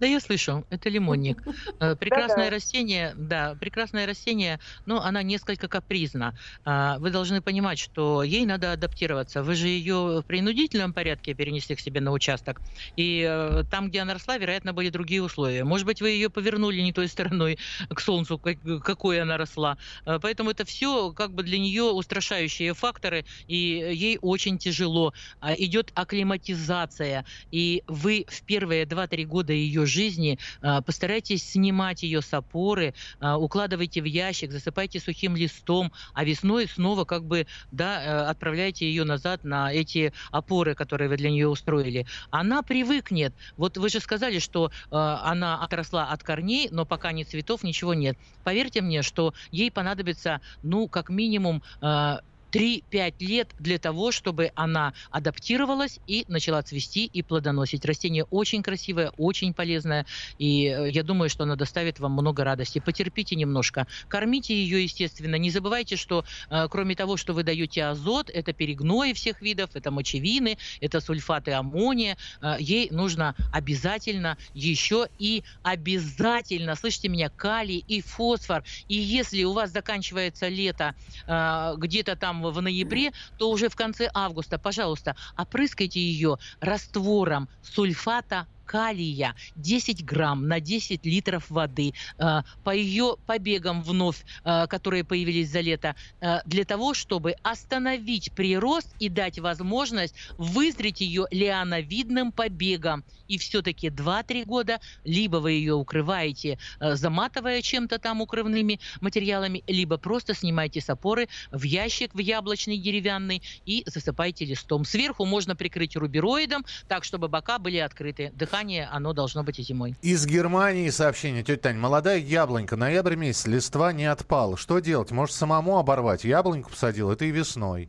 Да, 0.00 0.06
я 0.06 0.20
слышу, 0.20 0.64
это 0.70 0.88
лимонник. 0.88 1.42
Э, 1.80 1.94
Прекрасное 1.96 2.50
растение, 2.50 3.12
да, 3.16 3.54
прекрасное 3.54 4.06
растение, 4.06 4.58
но 4.84 5.00
она 5.02 5.22
несколько 5.22 5.68
капризна. 5.68 6.34
А, 6.64 6.98
Вы 6.98 7.10
должны 7.10 7.40
понимать, 7.40 7.78
что 7.78 8.22
ей 8.22 8.44
надо 8.44 8.72
адаптироваться. 8.72 9.42
Вы 9.42 9.54
же 9.54 9.68
ее 9.68 10.20
в 10.20 10.24
принудительном 10.26 10.92
порядке 10.94 11.34
перенесли 11.34 11.76
к 11.76 11.80
себе 11.80 12.00
на 12.00 12.10
участок. 12.12 12.60
И 12.96 13.24
э, 13.28 13.64
там, 13.70 13.88
где 13.88 14.00
она 14.00 14.14
росла, 14.14 14.36
вероятно, 14.36 14.72
были 14.72 14.88
другие 14.90 15.22
условия. 15.22 15.64
Может 15.64 15.86
быть, 15.86 16.00
вы 16.00 16.10
ее 16.10 16.28
повернули 16.28 16.80
не 16.80 16.92
той 16.92 17.08
стороной 17.08 17.58
к 17.94 18.00
солнцу, 18.00 18.38
как- 18.38 18.58
какой 18.82 19.20
она 19.22 19.36
росла. 19.36 19.76
Э, 20.06 20.18
Поэтому 20.20 20.50
это 20.50 20.64
все 20.64 21.12
как 21.12 21.32
бы 21.34 21.42
для 21.42 21.58
нее 21.58 21.84
устрашающие 21.84 22.74
факторы, 22.74 23.24
и 23.46 23.56
ей 23.56 24.18
очень 24.20 24.58
тяжело. 24.58 25.12
А, 25.40 25.54
Идет 25.54 25.90
акклиматизация, 25.94 27.24
и 27.50 27.82
вы 27.86 28.24
в 28.28 28.44
первые 28.44 28.86
2-3 28.86 29.24
года 29.24 29.52
ее 29.52 29.83
жизни 29.86 30.38
а, 30.60 30.82
постарайтесь 30.82 31.50
снимать 31.50 32.02
ее 32.02 32.22
с 32.22 32.32
опоры, 32.32 32.94
а, 33.20 33.38
укладывайте 33.38 34.00
в 34.00 34.04
ящик, 34.04 34.52
засыпайте 34.52 35.00
сухим 35.00 35.36
листом, 35.36 35.92
а 36.12 36.24
весной 36.24 36.66
снова 36.66 37.04
как 37.04 37.24
бы 37.24 37.46
да, 37.70 38.02
э, 38.02 38.30
отправляйте 38.30 38.86
ее 38.86 39.04
назад 39.04 39.44
на 39.44 39.72
эти 39.72 40.12
опоры, 40.30 40.74
которые 40.74 41.08
вы 41.08 41.16
для 41.16 41.30
нее 41.30 41.48
устроили. 41.48 42.06
Она 42.30 42.62
привыкнет. 42.62 43.34
Вот 43.56 43.76
вы 43.76 43.88
же 43.88 44.00
сказали, 44.00 44.38
что 44.38 44.70
э, 44.70 44.70
она 44.90 45.62
отросла 45.62 46.10
от 46.10 46.22
корней, 46.22 46.68
но 46.70 46.84
пока 46.84 47.12
ни 47.12 47.24
цветов, 47.24 47.62
ничего 47.62 47.94
нет. 47.94 48.16
Поверьте 48.44 48.80
мне, 48.80 49.02
что 49.02 49.34
ей 49.50 49.70
понадобится, 49.70 50.40
ну, 50.62 50.88
как 50.88 51.08
минимум, 51.10 51.62
э, 51.80 52.18
3-5 52.54 53.14
лет 53.18 53.48
для 53.58 53.78
того, 53.78 54.12
чтобы 54.12 54.52
она 54.54 54.94
адаптировалась 55.10 55.98
и 56.06 56.24
начала 56.28 56.62
цвести 56.62 57.06
и 57.06 57.22
плодоносить. 57.22 57.84
Растение 57.84 58.24
очень 58.24 58.62
красивое, 58.62 59.10
очень 59.16 59.52
полезное, 59.52 60.06
и 60.38 60.66
э, 60.66 60.90
я 60.90 61.02
думаю, 61.02 61.28
что 61.28 61.42
оно 61.42 61.56
доставит 61.56 61.98
вам 61.98 62.12
много 62.12 62.44
радости. 62.44 62.78
Потерпите 62.78 63.34
немножко. 63.34 63.88
Кормите 64.08 64.54
ее, 64.54 64.84
естественно. 64.84 65.34
Не 65.34 65.50
забывайте, 65.50 65.96
что 65.96 66.24
э, 66.48 66.68
кроме 66.70 66.94
того, 66.94 67.16
что 67.16 67.32
вы 67.32 67.42
даете 67.42 67.84
азот, 67.86 68.30
это 68.30 68.52
перегнои 68.52 69.12
всех 69.14 69.42
видов, 69.42 69.70
это 69.74 69.90
мочевины, 69.90 70.56
это 70.80 71.00
сульфаты 71.00 71.52
аммония, 71.52 72.16
э, 72.40 72.56
ей 72.60 72.88
нужно 72.90 73.34
обязательно 73.52 74.38
еще 74.54 75.08
и 75.18 75.42
обязательно, 75.64 76.76
слышите 76.76 77.08
меня, 77.08 77.30
калий 77.30 77.84
и 77.88 78.00
фосфор. 78.00 78.62
И 78.86 78.94
если 78.94 79.42
у 79.42 79.52
вас 79.52 79.72
заканчивается 79.72 80.46
лето 80.46 80.94
э, 81.26 81.74
где-то 81.78 82.14
там 82.14 82.43
в 82.50 82.60
ноябре, 82.62 83.12
то 83.36 83.50
уже 83.50 83.68
в 83.68 83.76
конце 83.76 84.10
августа, 84.14 84.58
пожалуйста, 84.58 85.14
опрыскайте 85.36 86.00
ее 86.00 86.36
раствором 86.60 87.48
сульфата 87.60 88.46
калия 88.64 89.34
10 89.56 90.04
грамм 90.04 90.48
на 90.48 90.60
10 90.60 91.04
литров 91.06 91.50
воды 91.50 91.94
э, 92.18 92.42
по 92.62 92.74
ее 92.74 93.16
побегам 93.26 93.82
вновь, 93.82 94.24
э, 94.44 94.66
которые 94.66 95.04
появились 95.04 95.50
за 95.50 95.60
лето, 95.60 95.94
э, 96.20 96.38
для 96.46 96.64
того, 96.64 96.94
чтобы 96.94 97.36
остановить 97.42 98.32
прирост 98.32 98.88
и 98.98 99.08
дать 99.08 99.38
возможность 99.38 100.14
вызреть 100.38 101.00
ее 101.00 101.26
лиановидным 101.30 102.32
побегом. 102.32 103.04
И 103.28 103.38
все-таки 103.38 103.88
2-3 103.88 104.44
года 104.44 104.80
либо 105.04 105.36
вы 105.36 105.52
ее 105.52 105.74
укрываете, 105.74 106.58
заматывая 106.78 107.62
чем-то 107.62 107.98
там 107.98 108.20
укрывными 108.20 108.80
материалами, 109.00 109.62
либо 109.66 109.96
просто 109.96 110.34
снимаете 110.34 110.80
с 110.80 110.90
опоры 110.90 111.28
в 111.50 111.62
ящик 111.62 112.14
в 112.14 112.18
яблочный 112.18 112.78
деревянный 112.78 113.42
и 113.64 113.82
засыпайте 113.86 114.44
листом. 114.44 114.84
Сверху 114.84 115.24
можно 115.24 115.56
прикрыть 115.56 115.96
рубероидом, 115.96 116.64
так, 116.88 117.04
чтобы 117.04 117.28
бока 117.28 117.58
были 117.58 117.78
открыты. 117.78 118.30
Дыхание 118.34 118.53
оно 118.90 119.12
должно 119.12 119.42
быть 119.42 119.58
и 119.58 119.62
зимой. 119.62 119.96
Из 120.02 120.26
Германии 120.26 120.88
сообщение, 120.90 121.42
тетя 121.42 121.62
Тань. 121.62 121.76
Молодая 121.76 122.18
яблонька, 122.18 122.76
ноябрь 122.76 123.16
месяц, 123.16 123.46
листва 123.46 123.92
не 123.92 124.04
отпала. 124.04 124.56
Что 124.56 124.78
делать? 124.78 125.10
Может, 125.10 125.34
самому 125.34 125.78
оборвать? 125.78 126.24
Яблоньку 126.24 126.70
посадил, 126.70 127.10
это 127.10 127.24
и 127.24 127.30
весной. 127.30 127.88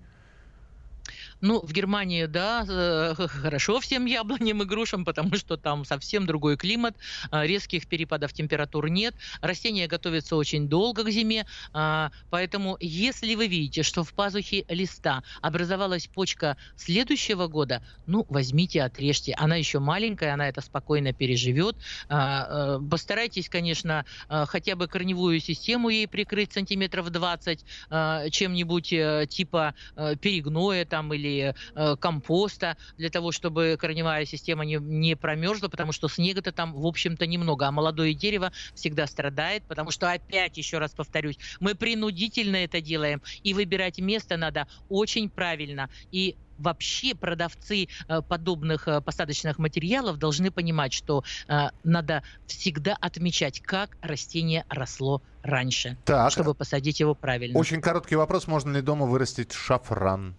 Ну, 1.41 1.59
в 1.61 1.73
Германии, 1.73 2.25
да, 2.25 2.65
э, 2.67 3.13
хорошо 3.27 3.79
всем 3.79 4.05
яблоням 4.05 4.61
и 4.61 4.65
грушам, 4.65 5.03
потому 5.03 5.35
что 5.35 5.57
там 5.57 5.83
совсем 5.85 6.25
другой 6.25 6.55
климат, 6.55 6.95
а, 7.29 7.45
резких 7.45 7.87
перепадов 7.87 8.31
температур 8.33 8.89
нет, 8.89 9.15
растения 9.41 9.87
готовятся 9.87 10.37
очень 10.37 10.69
долго 10.69 11.03
к 11.03 11.11
зиме, 11.11 11.45
а, 11.73 12.11
поэтому 12.29 12.77
если 12.79 13.35
вы 13.35 13.47
видите, 13.47 13.83
что 13.83 14.03
в 14.03 14.13
пазухе 14.13 14.63
листа 14.69 15.23
образовалась 15.41 16.07
почка 16.07 16.57
следующего 16.75 17.47
года, 17.47 17.83
ну, 18.05 18.25
возьмите, 18.29 18.81
отрежьте. 18.81 19.33
Она 19.37 19.55
еще 19.57 19.79
маленькая, 19.79 20.33
она 20.33 20.47
это 20.47 20.61
спокойно 20.61 21.13
переживет. 21.13 21.75
А, 22.07 22.77
э, 22.77 22.89
Постарайтесь, 22.89 23.49
конечно, 23.49 24.05
э, 24.29 24.45
хотя 24.47 24.75
бы 24.75 24.87
корневую 24.87 25.39
систему 25.39 25.89
ей 25.89 26.07
прикрыть 26.07 26.53
сантиметров 26.53 27.09
20 27.09 27.65
э, 27.89 28.29
чем-нибудь 28.31 28.93
э, 28.93 29.27
типа 29.29 29.75
э, 29.95 30.15
перегноя 30.15 30.85
там 30.85 31.13
или 31.13 31.34
э, 31.41 31.95
компоста 31.97 32.77
для 32.97 33.09
того, 33.09 33.31
чтобы 33.31 33.77
корневая 33.79 34.25
система 34.25 34.65
не, 34.65 34.75
не 34.75 35.15
промерзла, 35.15 35.67
потому 35.67 35.91
что 35.91 36.07
снега-то 36.07 36.51
там, 36.51 36.73
в 36.73 36.85
общем-то, 36.85 37.25
немного. 37.27 37.67
А 37.67 37.71
молодое 37.71 38.13
дерево 38.13 38.51
всегда 38.73 39.07
страдает, 39.07 39.63
потому 39.63 39.91
что, 39.91 40.11
опять, 40.11 40.57
еще 40.57 40.77
раз 40.77 40.93
повторюсь, 40.93 41.37
мы 41.59 41.75
принудительно 41.75 42.57
это 42.57 42.81
делаем, 42.81 43.21
и 43.43 43.53
выбирать 43.53 43.99
место 43.99 44.37
надо 44.37 44.67
очень 44.89 45.29
правильно. 45.29 45.89
И 46.11 46.35
вообще 46.57 47.15
продавцы 47.15 47.87
э, 48.07 48.21
подобных 48.21 48.87
э, 48.87 49.01
посадочных 49.01 49.59
материалов 49.59 50.17
должны 50.17 50.51
понимать, 50.51 50.93
что 50.93 51.23
э, 51.47 51.69
надо 51.83 52.23
всегда 52.47 52.95
отмечать, 52.99 53.61
как 53.61 53.97
растение 54.01 54.65
росло 54.69 55.21
раньше, 55.43 55.97
Так, 56.05 56.31
чтобы 56.31 56.53
посадить 56.53 56.99
его 56.99 57.13
правильно. 57.13 57.57
очень 57.59 57.81
короткий 57.81 58.15
вопрос. 58.15 58.47
Можно 58.47 58.77
ли 58.77 58.81
дома 58.81 59.05
вырастить 59.05 59.51
шафран? 59.51 60.35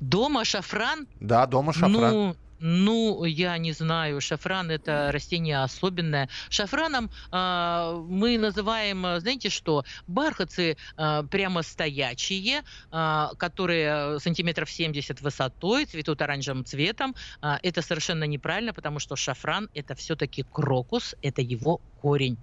Дома 0.00 0.44
шафран? 0.44 1.06
Да, 1.20 1.46
дома 1.46 1.72
шафран. 1.72 1.92
Ну, 1.92 2.36
ну, 2.62 3.24
я 3.24 3.58
не 3.58 3.72
знаю, 3.72 4.20
шафран 4.20 4.70
это 4.70 5.10
растение 5.12 5.62
особенное. 5.64 6.28
Шафраном 6.48 7.10
э, 7.32 8.04
мы 8.08 8.38
называем, 8.38 9.20
знаете 9.20 9.50
что, 9.50 9.84
бархатцы 10.06 10.76
э, 10.96 11.22
прямо 11.28 11.62
стоячие, 11.62 12.62
э, 12.92 13.26
которые 13.36 14.20
сантиметров 14.20 14.70
70 14.70 15.20
высотой, 15.22 15.86
цветут 15.86 16.22
оранжевым 16.22 16.64
цветом. 16.64 17.16
Э, 17.42 17.56
это 17.64 17.82
совершенно 17.82 18.24
неправильно, 18.24 18.72
потому 18.72 19.00
что 19.00 19.16
шафран 19.16 19.68
это 19.74 19.96
все-таки 19.96 20.44
крокус, 20.44 21.16
это 21.20 21.42
его 21.42 21.80
корень. 22.00 22.38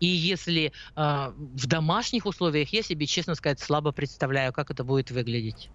И 0.00 0.06
если 0.06 0.66
э, 0.66 0.72
в 0.96 1.66
домашних 1.66 2.26
условиях, 2.26 2.68
я 2.70 2.82
себе, 2.82 3.06
честно 3.06 3.34
сказать, 3.34 3.60
слабо 3.60 3.92
представляю, 3.92 4.52
как 4.52 4.70
это 4.70 4.84
будет 4.84 5.10
выглядеть. 5.10 5.70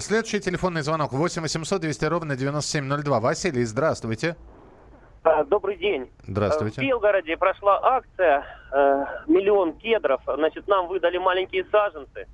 Следующий 0.00 0.40
телефонный 0.40 0.82
звонок 0.82 1.12
8 1.12 1.42
800 1.42 1.80
200 1.80 2.04
ровно 2.06 2.36
9702. 2.36 3.20
Василий, 3.20 3.64
здравствуйте. 3.64 4.36
А, 5.24 5.44
добрый 5.44 5.76
день. 5.76 6.10
Здравствуйте. 6.26 6.80
В 6.80 6.84
Белгороде 6.84 7.36
прошла 7.36 7.78
акция 7.80 8.44
э, 8.72 9.04
«Миллион 9.28 9.74
кедров». 9.74 10.20
Значит, 10.26 10.66
нам 10.66 10.88
выдали 10.88 11.18
маленькие 11.18 11.64
саженцы, 11.70 12.26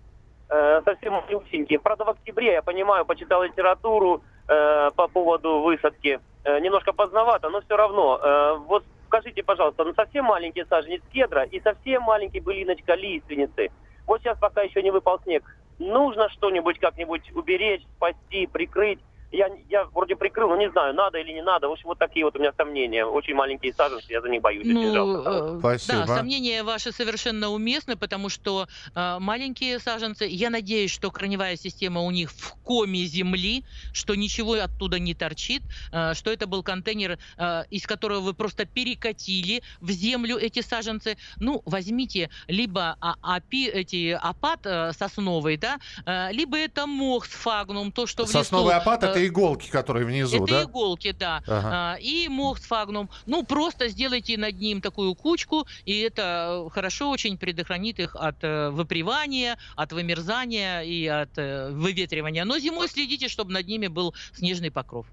э, 0.48 0.80
совсем 0.84 1.12
малюсенькие. 1.14 1.80
Правда, 1.80 2.04
в 2.04 2.10
октябре, 2.10 2.52
я 2.52 2.62
понимаю, 2.62 3.04
почитал 3.04 3.42
литературу 3.42 4.22
э, 4.48 4.90
по 4.96 5.06
поводу 5.08 5.60
высадки. 5.60 6.18
Э, 6.44 6.60
немножко 6.60 6.92
поздновато, 6.92 7.50
но 7.50 7.60
все 7.60 7.76
равно. 7.76 8.18
Э, 8.22 8.56
вот 8.66 8.84
скажите, 9.06 9.42
пожалуйста, 9.42 9.84
ну 9.84 9.94
совсем 9.94 10.26
маленький 10.26 10.64
саженец 10.64 11.02
кедра 11.12 11.42
и 11.42 11.60
совсем 11.60 12.02
маленький 12.02 12.40
былиночка 12.40 12.94
лиственницы. 12.94 13.70
Вот 14.06 14.20
сейчас 14.20 14.38
пока 14.38 14.62
еще 14.62 14.82
не 14.82 14.90
выпал 14.90 15.20
снег. 15.24 15.44
Нужно 15.78 16.28
что-нибудь 16.30 16.78
как-нибудь 16.78 17.30
уберечь, 17.34 17.82
спасти, 17.96 18.46
прикрыть 18.46 19.00
я, 19.30 19.48
я 19.68 19.84
вроде 19.84 20.16
прикрыл, 20.16 20.48
но 20.48 20.56
не 20.56 20.70
знаю, 20.70 20.94
надо 20.94 21.18
или 21.18 21.32
не 21.32 21.42
надо. 21.42 21.68
В 21.68 21.72
общем, 21.72 21.88
вот 21.88 21.98
такие 21.98 22.24
вот 22.24 22.34
у 22.36 22.38
меня 22.38 22.52
сомнения. 22.56 23.04
Очень 23.04 23.34
маленькие 23.34 23.74
саженцы, 23.74 24.10
я 24.10 24.20
за 24.20 24.28
них 24.28 24.40
боюсь. 24.40 24.66
Ну, 24.66 24.92
жалко. 24.92 25.30
э, 25.30 25.58
Спасибо. 25.58 26.06
Да, 26.06 26.16
сомнения 26.16 26.62
ваши 26.62 26.92
совершенно 26.92 27.50
уместны, 27.50 27.96
потому 27.96 28.28
что 28.30 28.66
э, 28.94 29.16
маленькие 29.18 29.78
саженцы, 29.78 30.24
я 30.24 30.50
надеюсь, 30.50 30.90
что 30.90 31.10
корневая 31.10 31.56
система 31.56 32.00
у 32.00 32.10
них 32.10 32.30
в 32.30 32.54
коме 32.64 33.04
земли, 33.04 33.64
что 33.92 34.14
ничего 34.14 34.54
оттуда 34.54 34.98
не 34.98 35.14
торчит, 35.14 35.62
э, 35.92 36.14
что 36.14 36.30
это 36.30 36.46
был 36.46 36.62
контейнер, 36.62 37.18
э, 37.36 37.62
из 37.70 37.86
которого 37.86 38.20
вы 38.20 38.34
просто 38.34 38.64
перекатили 38.64 39.62
в 39.80 39.90
землю 39.90 40.38
эти 40.38 40.62
саженцы. 40.62 41.18
Ну, 41.36 41.62
возьмите 41.66 42.30
либо 42.46 42.96
а, 43.00 43.14
апи, 43.22 43.68
эти 43.68 44.18
апат 44.20 44.60
э, 44.64 44.92
сосновый, 44.92 45.58
да, 45.58 45.78
э, 46.06 46.32
либо 46.32 46.56
это 46.56 46.86
мох 46.86 47.26
сфагнум, 47.26 47.92
то, 47.92 48.06
что 48.06 48.24
Сосновый 48.24 48.72
в 48.72 48.78
лесу, 48.78 48.80
апат 48.80 49.02
это 49.04 49.17
иголки, 49.26 49.70
которые 49.70 50.06
внизу, 50.06 50.44
это 50.44 50.52
да? 50.52 50.62
иголки, 50.64 51.12
да. 51.12 51.42
Ага. 51.46 51.70
А, 51.72 51.96
и 52.00 52.28
мох 52.28 52.58
сфагнум. 52.58 53.08
Ну, 53.26 53.44
просто 53.44 53.88
сделайте 53.88 54.36
над 54.36 54.58
ним 54.58 54.80
такую 54.80 55.14
кучку, 55.14 55.66
и 55.84 56.00
это 56.00 56.64
э, 56.66 56.70
хорошо 56.70 57.10
очень 57.10 57.38
предохранит 57.38 57.98
их 57.98 58.16
от 58.16 58.36
э, 58.42 58.70
выпривания, 58.70 59.58
от 59.76 59.92
вымерзания 59.92 60.82
и 60.82 61.06
от 61.06 61.36
э, 61.36 61.70
выветривания. 61.70 62.44
Но 62.44 62.58
зимой 62.58 62.88
следите, 62.88 63.28
чтобы 63.28 63.52
над 63.52 63.66
ними 63.66 63.86
был 63.86 64.14
снежный 64.32 64.70
покров. 64.70 65.06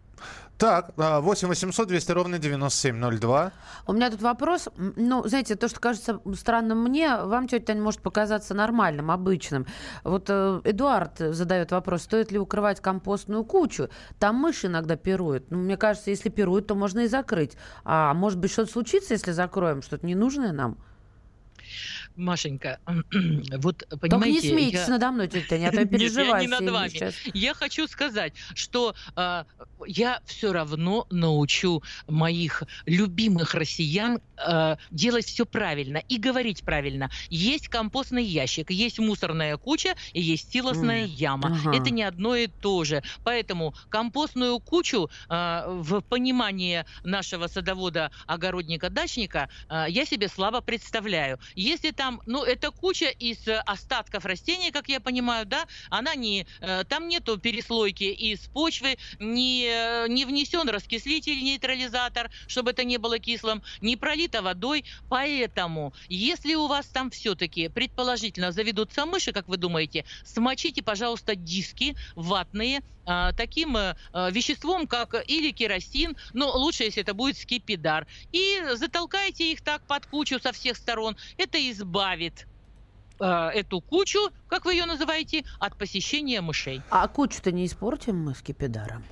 Так, 0.57 0.91
а, 0.97 1.19
8 1.19 1.49
800 1.49 1.87
200 1.87 2.11
ровно 2.11 2.39
9702. 2.39 3.51
У 3.87 3.93
меня 3.93 4.09
тут 4.09 4.21
вопрос. 4.21 4.69
Ну, 4.77 5.27
знаете, 5.27 5.55
то, 5.55 5.67
что 5.67 5.81
кажется 5.81 6.21
странным 6.35 6.81
мне, 6.83 7.17
вам, 7.17 7.47
тетя 7.47 7.65
Таня, 7.65 7.81
может 7.81 8.01
показаться 8.01 8.53
нормальным, 8.53 9.11
обычным. 9.11 9.65
Вот 10.05 10.29
э, 10.29 10.61
Эдуард 10.63 11.17
задает 11.17 11.71
вопрос, 11.71 12.03
стоит 12.03 12.31
ли 12.31 12.39
укрывать 12.39 12.79
компостную 12.79 13.43
кучу? 13.43 13.89
Там 14.17 14.37
мыши 14.37 14.67
иногда 14.67 14.95
пируют. 14.95 15.51
Ну, 15.51 15.57
мне 15.57 15.75
кажется, 15.75 16.09
если 16.09 16.29
пируют, 16.29 16.67
то 16.67 16.75
можно 16.75 17.01
и 17.01 17.07
закрыть. 17.07 17.57
А 17.83 18.13
может 18.13 18.39
быть, 18.39 18.51
что-то 18.51 18.71
случится, 18.71 19.13
если 19.13 19.33
закроем? 19.33 19.81
Что-то 19.81 20.05
ненужное 20.05 20.53
нам? 20.53 20.77
Машенька, 22.15 22.79
вот 23.57 23.77
Только 23.77 23.97
понимаете... 23.97 24.47
не 24.47 24.53
смейтесь 24.53 24.79
я- 24.79 24.87
надо 24.89 25.11
мной, 25.11 25.27
тетя 25.27 25.47
Таня, 25.49 25.69
а 25.69 25.71
то 25.71 25.77
я 25.79 25.83
Нет, 25.83 25.91
я 25.91 25.97
переживаю 25.97 26.41
не 26.41 26.47
над 26.47 26.69
вами. 26.69 26.89
сейчас. 26.89 27.15
Я 27.33 27.53
хочу 27.53 27.87
сказать, 27.87 28.33
что 28.53 28.95
э, 29.15 29.43
я 29.87 30.21
все 30.25 30.53
равно 30.53 31.05
научу 31.09 31.83
моих 32.07 32.63
любимых 32.85 33.53
россиян 33.53 34.19
э, 34.45 34.75
делать 34.91 35.25
все 35.25 35.45
правильно 35.45 35.97
и 35.97 36.17
говорить 36.17 36.63
правильно. 36.63 37.09
Есть 37.29 37.67
компостный 37.67 38.23
ящик, 38.23 38.71
есть 38.71 38.99
мусорная 38.99 39.57
куча 39.57 39.95
и 40.13 40.21
есть 40.21 40.51
силосная 40.51 41.03
М, 41.05 41.09
яма. 41.09 41.59
ага. 41.63 41.75
Это 41.75 41.89
не 41.89 42.03
одно 42.03 42.35
и 42.35 42.47
то 42.47 42.83
же. 42.83 43.03
Поэтому 43.23 43.73
компостную 43.89 44.59
кучу 44.59 45.09
э, 45.29 45.63
в 45.67 46.01
понимании 46.01 46.85
нашего 47.03 47.47
садовода-огородника-дачника 47.47 49.49
э, 49.69 49.85
я 49.89 50.05
себе 50.05 50.27
слабо 50.27 50.61
представляю. 50.61 51.39
Если 51.55 51.91
там, 51.91 52.04
ну, 52.25 52.43
это 52.43 52.71
куча 52.71 53.09
из 53.09 53.47
остатков 53.65 54.25
растений, 54.25 54.71
как 54.71 54.89
я 54.89 54.99
понимаю, 54.99 55.45
да, 55.45 55.65
она 55.89 56.15
не, 56.15 56.45
э, 56.61 56.83
там 56.85 57.07
нету 57.07 57.37
переслойки 57.37 58.03
из 58.03 58.39
почвы, 58.47 58.97
не, 59.19 59.65
э, 59.67 60.07
не 60.07 60.25
внесен 60.25 60.69
раскислитель, 60.69 61.43
нейтрализатор, 61.43 62.29
чтобы 62.47 62.71
это 62.71 62.83
не 62.83 62.97
было 62.97 63.19
кислым, 63.19 63.63
не 63.81 63.97
пролито 63.97 64.41
водой. 64.41 64.85
Поэтому, 65.09 65.93
если 66.09 66.55
у 66.55 66.67
вас 66.67 66.87
там 66.87 67.09
все-таки, 67.09 67.69
предположительно, 67.69 68.51
заведутся 68.51 69.05
мыши, 69.05 69.31
как 69.31 69.47
вы 69.47 69.57
думаете, 69.57 70.05
смочите, 70.23 70.81
пожалуйста, 70.81 71.35
диски 71.35 71.95
ватные, 72.15 72.81
таким 73.37 73.77
э, 73.77 73.95
э, 74.13 74.31
веществом, 74.31 74.87
как 74.87 75.15
или 75.27 75.51
керосин, 75.51 76.17
но 76.33 76.51
лучше, 76.57 76.83
если 76.83 77.03
это 77.03 77.13
будет 77.13 77.37
скипидар. 77.37 78.07
И 78.31 78.61
затолкайте 78.73 79.51
их 79.51 79.61
так 79.61 79.85
под 79.85 80.05
кучу 80.07 80.39
со 80.39 80.51
всех 80.51 80.77
сторон. 80.77 81.15
Это 81.37 81.57
избавит 81.69 81.94
э, 83.19 83.25
эту 83.25 83.81
кучу, 83.81 84.19
как 84.47 84.65
вы 84.65 84.73
ее 84.73 84.85
называете, 84.85 85.43
от 85.59 85.77
посещения 85.77 86.41
мышей. 86.41 86.81
А 86.89 87.07
кучу-то 87.07 87.51
не 87.51 87.65
испортим 87.65 88.17
мы 88.17 88.35
с 88.35 88.41
кипидаром? 88.41 89.03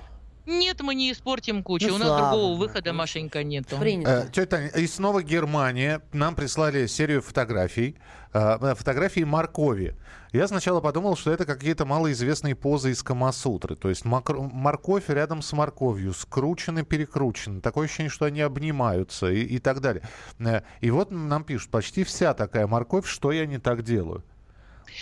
Нет, 0.46 0.80
мы 0.82 0.94
не 0.94 1.10
испортим 1.12 1.62
кучу. 1.62 1.88
Ну, 1.88 1.94
У 1.94 1.98
нас 1.98 2.08
слава 2.08 2.30
другого 2.30 2.58
выхода, 2.58 2.92
Машенька, 2.92 3.42
нету. 3.42 3.76
Принято. 3.78 4.10
Э, 4.26 4.30
тетя 4.30 4.46
Таня, 4.46 4.68
и 4.68 4.86
снова 4.86 5.22
Германия. 5.22 6.02
Нам 6.12 6.34
прислали 6.34 6.86
серию 6.86 7.22
фотографий. 7.22 7.96
э, 8.32 8.74
фотографии 8.74 9.24
моркови. 9.24 9.96
Я 10.32 10.48
сначала 10.48 10.80
подумал, 10.80 11.16
что 11.16 11.30
это 11.30 11.46
какие-то 11.46 11.86
малоизвестные 11.86 12.54
позы 12.56 12.90
из 12.90 13.02
Камасутры. 13.02 13.76
То 13.76 13.88
есть 13.88 14.04
макро- 14.04 14.50
морковь 14.52 15.04
рядом 15.08 15.40
с 15.42 15.52
морковью, 15.52 16.12
скручены, 16.12 16.82
перекручены. 16.84 17.60
Такое 17.60 17.86
ощущение, 17.86 18.10
что 18.10 18.24
они 18.26 18.40
обнимаются 18.40 19.30
и, 19.30 19.42
и 19.44 19.58
так 19.60 19.80
далее. 19.80 20.02
Э, 20.40 20.62
И 20.80 20.90
вот 20.90 21.10
нам 21.10 21.44
пишут, 21.44 21.70
почти 21.70 22.02
вся 22.04 22.34
такая 22.34 22.66
морковь, 22.66 23.06
что 23.06 23.30
я 23.32 23.46
не 23.46 23.58
так 23.58 23.82
делаю. 23.82 24.24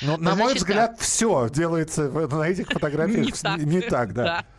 Ну, 0.03 0.17
на 0.19 0.31
мой 0.31 0.37
значит 0.53 0.57
взгляд, 0.59 1.01
все 1.01 1.49
делается 1.53 2.09
на 2.11 2.43
этих 2.49 2.69
фотографиях 2.69 3.27
Не 3.27 3.33
так. 3.33 3.59
не 3.63 3.81
так, 3.81 4.13
да. 4.15 4.45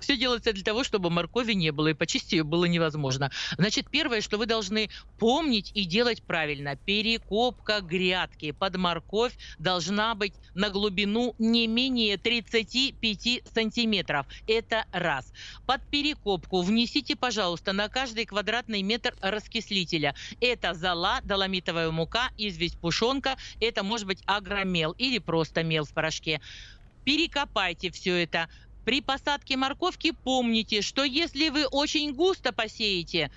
Все 0.00 0.16
делается 0.16 0.52
для 0.52 0.64
того, 0.64 0.84
чтобы 0.84 1.10
моркови 1.10 1.52
не 1.52 1.70
было, 1.70 1.88
и 1.88 1.94
почистить 1.94 2.32
ее 2.32 2.44
было 2.44 2.64
невозможно. 2.64 3.30
Значит, 3.56 3.88
первое, 3.90 4.20
что 4.20 4.38
вы 4.38 4.46
должны 4.46 4.90
помнить 5.18 5.70
и 5.74 5.84
делать 5.84 6.22
правильно. 6.22 6.76
Перекопка 6.76 7.80
грядки 7.80 8.52
под 8.52 8.76
морковь 8.76 9.34
должна 9.58 10.14
быть 10.14 10.34
на 10.54 10.70
глубину 10.70 11.34
не 11.38 11.66
менее 11.66 12.16
35 12.18 13.42
сантиметров. 13.52 14.26
Это 14.46 14.84
раз. 14.92 15.32
Под 15.66 15.82
перекопку 15.90 16.62
внесите, 16.62 17.16
пожалуйста, 17.16 17.72
на 17.72 17.88
каждый 17.88 18.24
квадратный 18.24 18.82
метр 18.82 19.14
раскислителя. 19.20 20.14
Это 20.40 20.74
зола, 20.74 21.20
доломитовая 21.24 21.90
мука, 21.90 22.30
известь 22.36 22.78
пушонка, 22.78 23.36
это 23.60 23.82
может 23.82 24.06
быть 24.06 24.22
агромел 24.26 24.92
или 24.92 25.18
просто 25.18 25.62
мел 25.62 25.84
в 25.84 25.92
порошке. 25.92 26.40
Перекопайте 27.04 27.90
все 27.90 28.22
это. 28.22 28.48
При 28.84 29.00
посадке 29.00 29.56
морковки 29.56 30.12
помните, 30.24 30.82
что 30.82 31.04
если 31.04 31.50
вы 31.50 31.66
очень 31.66 32.14
густо 32.14 32.52
посеете, 32.52 33.30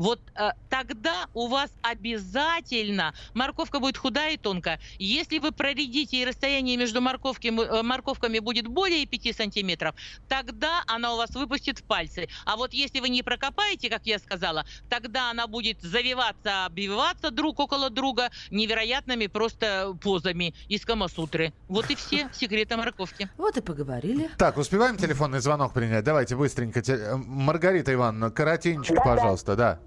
вот 0.00 0.18
э, 0.34 0.52
тогда 0.70 1.26
у 1.34 1.46
вас 1.48 1.70
обязательно 1.82 3.12
морковка 3.34 3.80
будет 3.80 3.98
худая 3.98 4.32
и 4.32 4.36
тонкая. 4.38 4.80
Если 4.98 5.38
вы 5.38 5.52
проредите 5.52 6.22
и 6.22 6.24
расстояние 6.24 6.78
между 6.78 7.02
морковками, 7.02 7.60
э, 7.60 7.82
морковками 7.82 8.38
будет 8.38 8.66
более 8.66 9.04
5 9.04 9.36
сантиметров, 9.36 9.94
тогда 10.26 10.82
она 10.86 11.12
у 11.12 11.18
вас 11.18 11.32
выпустит 11.34 11.84
пальцы. 11.84 12.28
А 12.46 12.56
вот 12.56 12.72
если 12.72 13.00
вы 13.00 13.10
не 13.10 13.22
прокопаете, 13.22 13.90
как 13.90 14.06
я 14.06 14.18
сказала, 14.18 14.64
тогда 14.88 15.30
она 15.30 15.46
будет 15.46 15.82
завиваться, 15.82 16.64
обвиваться 16.64 17.30
друг 17.30 17.60
около 17.60 17.90
друга 17.90 18.30
невероятными 18.50 19.26
просто 19.26 19.94
позами 20.02 20.54
из 20.68 20.86
Камасутры. 20.86 21.52
Вот 21.68 21.90
и 21.90 21.94
все 21.94 22.30
секреты 22.32 22.74
морковки. 22.78 23.28
Вот 23.36 23.58
и 23.58 23.60
поговорили. 23.60 24.30
Так, 24.38 24.56
успеваем 24.56 24.96
телефонный 24.96 25.40
звонок 25.40 25.74
принять? 25.74 26.04
Давайте 26.04 26.36
быстренько. 26.36 26.80
э, 26.90 27.16
Маргарита 27.16 27.92
Ивановна, 27.92 28.30
коротенько, 28.30 28.94
пожалуйста, 28.94 29.56
да. 29.56 29.78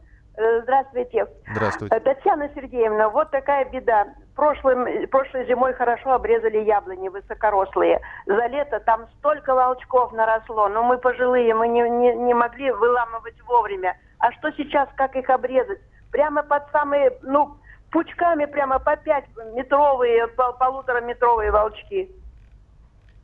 Здравствуйте. 0.63 1.28
Здравствуйте. 1.52 1.95
Э, 1.95 1.99
Татьяна 1.99 2.49
Сергеевна, 2.56 3.10
вот 3.10 3.32
такая 3.32 3.65
беда. 3.65 4.08
Прошлым, 4.36 5.08
прошлой 5.10 5.45
зимой 5.45 5.73
хорошо 5.73 6.13
обрезали 6.13 6.58
яблони 6.58 7.10
высокорослые. 7.10 8.02
За 8.26 8.47
лето 8.47 8.80
там 8.80 9.08
столько 9.19 9.54
волчков 9.54 10.12
наросло, 10.13 10.69
но 10.69 10.84
мы 10.84 10.97
пожилые, 10.97 11.54
мы 11.54 11.67
не, 11.67 11.82
не, 11.88 12.15
не 12.15 12.34
могли 12.34 12.71
выламывать 12.71 13.39
вовремя. 13.45 13.95
А 14.19 14.32
что 14.32 14.52
сейчас, 14.54 14.89
как 14.95 15.15
их 15.15 15.30
обрезать? 15.30 15.80
Прямо 16.12 16.43
под 16.43 16.63
самые, 16.71 17.12
ну, 17.21 17.58
пучками 17.91 18.45
прямо 18.45 18.80
по 18.80 18.95
5 18.95 19.26
метровые, 19.54 20.28
пол- 20.30 20.54
полутораметровые 20.54 21.52
волчки. 21.52 22.10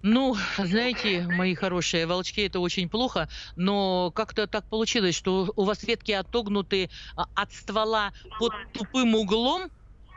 Ну, 0.02 0.36
знаете, 0.58 1.28
мои 1.28 1.56
хорошие, 1.56 2.06
волчки 2.06 2.42
это 2.46 2.60
очень 2.60 2.90
плохо, 2.90 3.28
но 3.56 4.12
как-то 4.12 4.48
так 4.48 4.68
получилось, 4.70 5.16
что 5.16 5.52
у 5.56 5.64
вас 5.66 5.84
ветки 5.84 6.12
отогнуты 6.12 6.90
а, 7.16 7.26
от 7.36 7.52
ствола 7.52 8.12
под 8.38 8.54
тупым 8.72 9.16
углом. 9.16 9.70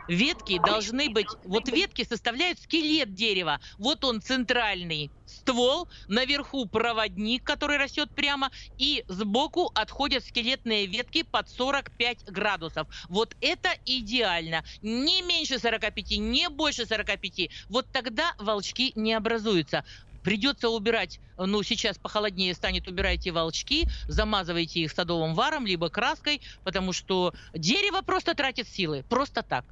Ветки 0.08 0.58
должны 0.58 1.10
быть... 1.10 1.28
Вот 1.44 1.68
ветки 1.68 2.04
составляют 2.04 2.58
скелет 2.58 3.14
дерева. 3.14 3.60
Вот 3.78 4.04
он 4.04 4.20
центральный 4.20 5.10
ствол, 5.26 5.88
наверху 6.08 6.66
проводник, 6.66 7.44
который 7.44 7.76
растет 7.76 8.10
прямо, 8.14 8.50
и 8.78 9.04
сбоку 9.08 9.70
отходят 9.74 10.24
скелетные 10.24 10.86
ветки 10.86 11.22
под 11.22 11.48
45 11.48 12.24
градусов. 12.26 12.88
Вот 13.08 13.36
это 13.40 13.70
идеально. 13.86 14.64
Не 14.82 15.22
меньше 15.22 15.58
45, 15.58 16.18
не 16.18 16.48
больше 16.48 16.86
45. 16.86 17.50
Вот 17.68 17.86
тогда 17.92 18.34
волчки 18.38 18.92
не 18.94 19.14
образуются. 19.14 19.84
Придется 20.22 20.68
убирать, 20.68 21.18
ну, 21.36 21.62
сейчас 21.64 21.98
похолоднее 21.98 22.54
станет, 22.54 22.86
убирайте 22.86 23.32
волчки, 23.32 23.88
замазывайте 24.06 24.80
их 24.80 24.92
садовым 24.92 25.34
варом, 25.34 25.66
либо 25.66 25.90
краской, 25.90 26.40
потому 26.62 26.92
что 26.92 27.34
дерево 27.52 28.02
просто 28.02 28.34
тратит 28.34 28.68
силы, 28.68 29.04
просто 29.08 29.42
так. 29.42 29.64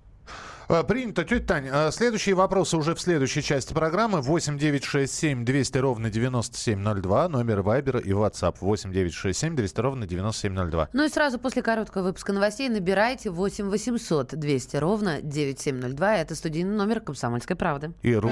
А, 0.72 0.84
Принято, 0.84 1.24
тетя 1.24 1.44
Тань. 1.44 1.68
а, 1.68 1.90
Следующие 1.90 2.36
вопросы 2.36 2.76
уже 2.76 2.94
в 2.94 3.00
следующей 3.00 3.42
части 3.42 3.72
программы. 3.72 4.20
8 4.20 4.56
9 4.56 4.84
6 4.84 5.12
7 5.12 5.44
200 5.44 5.78
ровно 5.78 6.10
9702. 6.10 7.28
Номер 7.28 7.62
Вайбера 7.62 7.98
и 7.98 8.10
WhatsApp. 8.10 8.54
8 8.60 8.92
9 8.92 9.12
6 9.12 9.36
7 9.36 9.56
200 9.56 9.80
ровно 9.80 10.06
9702. 10.06 10.90
Ну 10.92 11.04
и 11.04 11.08
сразу 11.08 11.40
после 11.40 11.62
короткого 11.62 12.04
выпуска 12.04 12.32
новостей 12.32 12.68
набирайте 12.68 13.30
8 13.30 13.68
800 13.68 14.36
200 14.36 14.76
ровно 14.76 15.20
9702. 15.22 16.16
Это 16.18 16.36
студийный 16.36 16.76
номер 16.76 17.00
«Комсомольской 17.00 17.56
правды». 17.56 17.92
И 18.02 18.14
ру... 18.14 18.30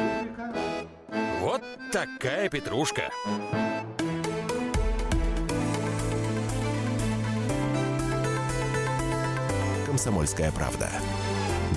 Вот 1.41 1.63
такая 1.91 2.49
петрушка. 2.49 3.11
«Комсомольская 9.87 10.53
правда». 10.53 10.89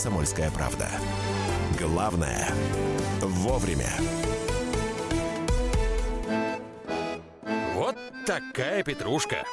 «Комсомольская 0.00 0.50
правда». 0.52 0.88
Главное– 1.78 2.48
вовремя. 3.20 3.90
Вот 7.74 7.96
такая 8.24 8.82
петрушка. 8.82 9.44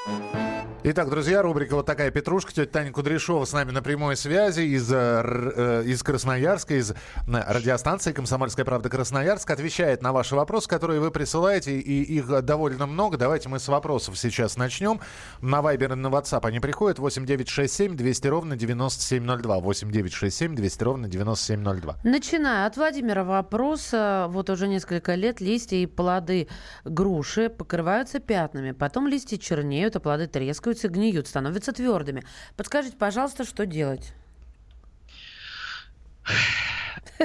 Итак, 0.83 1.09
друзья, 1.09 1.41
рубрика 1.41 1.75
«Вот 1.75 1.87
такая 1.87 2.11
петрушка». 2.11 2.53
Тетя 2.53 2.71
Таня 2.71 2.91
Кудряшова 2.91 3.43
с 3.45 3.51
нами 3.51 3.71
на 3.71 3.81
прямой 3.81 4.15
связи 4.15 4.61
из, 4.61 4.89
э, 4.93 4.95
э, 4.95 5.83
из 5.85 6.03
Красноярска, 6.03 6.75
из 6.75 6.91
э, 6.91 6.95
радиостанции 7.27 8.13
«Комсомольская 8.13 8.63
правда» 8.63 8.87
Красноярск. 8.87 9.49
Отвечает 9.49 10.03
на 10.03 10.13
ваши 10.13 10.35
вопросы, 10.35 10.69
которые 10.69 11.01
вы 11.01 11.09
присылаете, 11.09 11.77
и 11.79 12.03
их 12.03 12.27
довольно 12.43 12.85
много. 12.85 13.17
Давайте 13.17 13.49
мы 13.49 13.59
с 13.59 13.67
вопросов 13.67 14.19
сейчас 14.19 14.55
начнем. 14.55 15.01
На 15.41 15.63
Вайбер 15.63 15.93
и 15.93 15.95
на 15.95 16.07
WhatsApp 16.07 16.45
они 16.45 16.59
приходят. 16.59 16.99
8967 16.99 17.97
200 17.97 18.27
ровно 18.27 18.55
9702. 18.55 19.59
8967 19.59 20.55
200 20.55 20.83
ровно 20.83 21.07
9702. 21.09 21.97
Начиная 22.03 22.67
от 22.67 22.77
Владимира 22.77 23.23
вопрос. 23.23 23.89
э, 23.93 24.27
Вот 24.29 24.49
уже 24.51 24.67
несколько 24.67 25.15
лет 25.15 25.41
листья 25.41 25.77
и 25.77 25.87
плоды 25.87 26.47
груши 26.85 27.49
покрываются 27.49 28.19
пятнами. 28.19 28.71
Потом 28.71 29.07
листья 29.07 29.37
чернеют, 29.37 29.95
а 29.95 29.99
плоды 29.99 30.27
трескаются, 30.67 30.87
гниют, 30.89 31.27
становятся 31.27 31.71
твердыми. 31.71 32.23
Подскажите, 32.55 32.97
пожалуйста, 32.97 33.45
что 33.45 33.65
делать? 33.65 34.13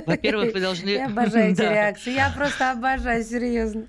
Во-первых, 0.07 0.55
вы 0.55 0.61
должны... 0.61 0.89
Я 0.91 1.07
обожаю 1.07 1.53
эти 1.53 1.61
реакции. 1.61 2.15
Я 2.15 2.31
просто 2.31 2.71
обожаю, 2.71 3.25
серьезно. 3.25 3.87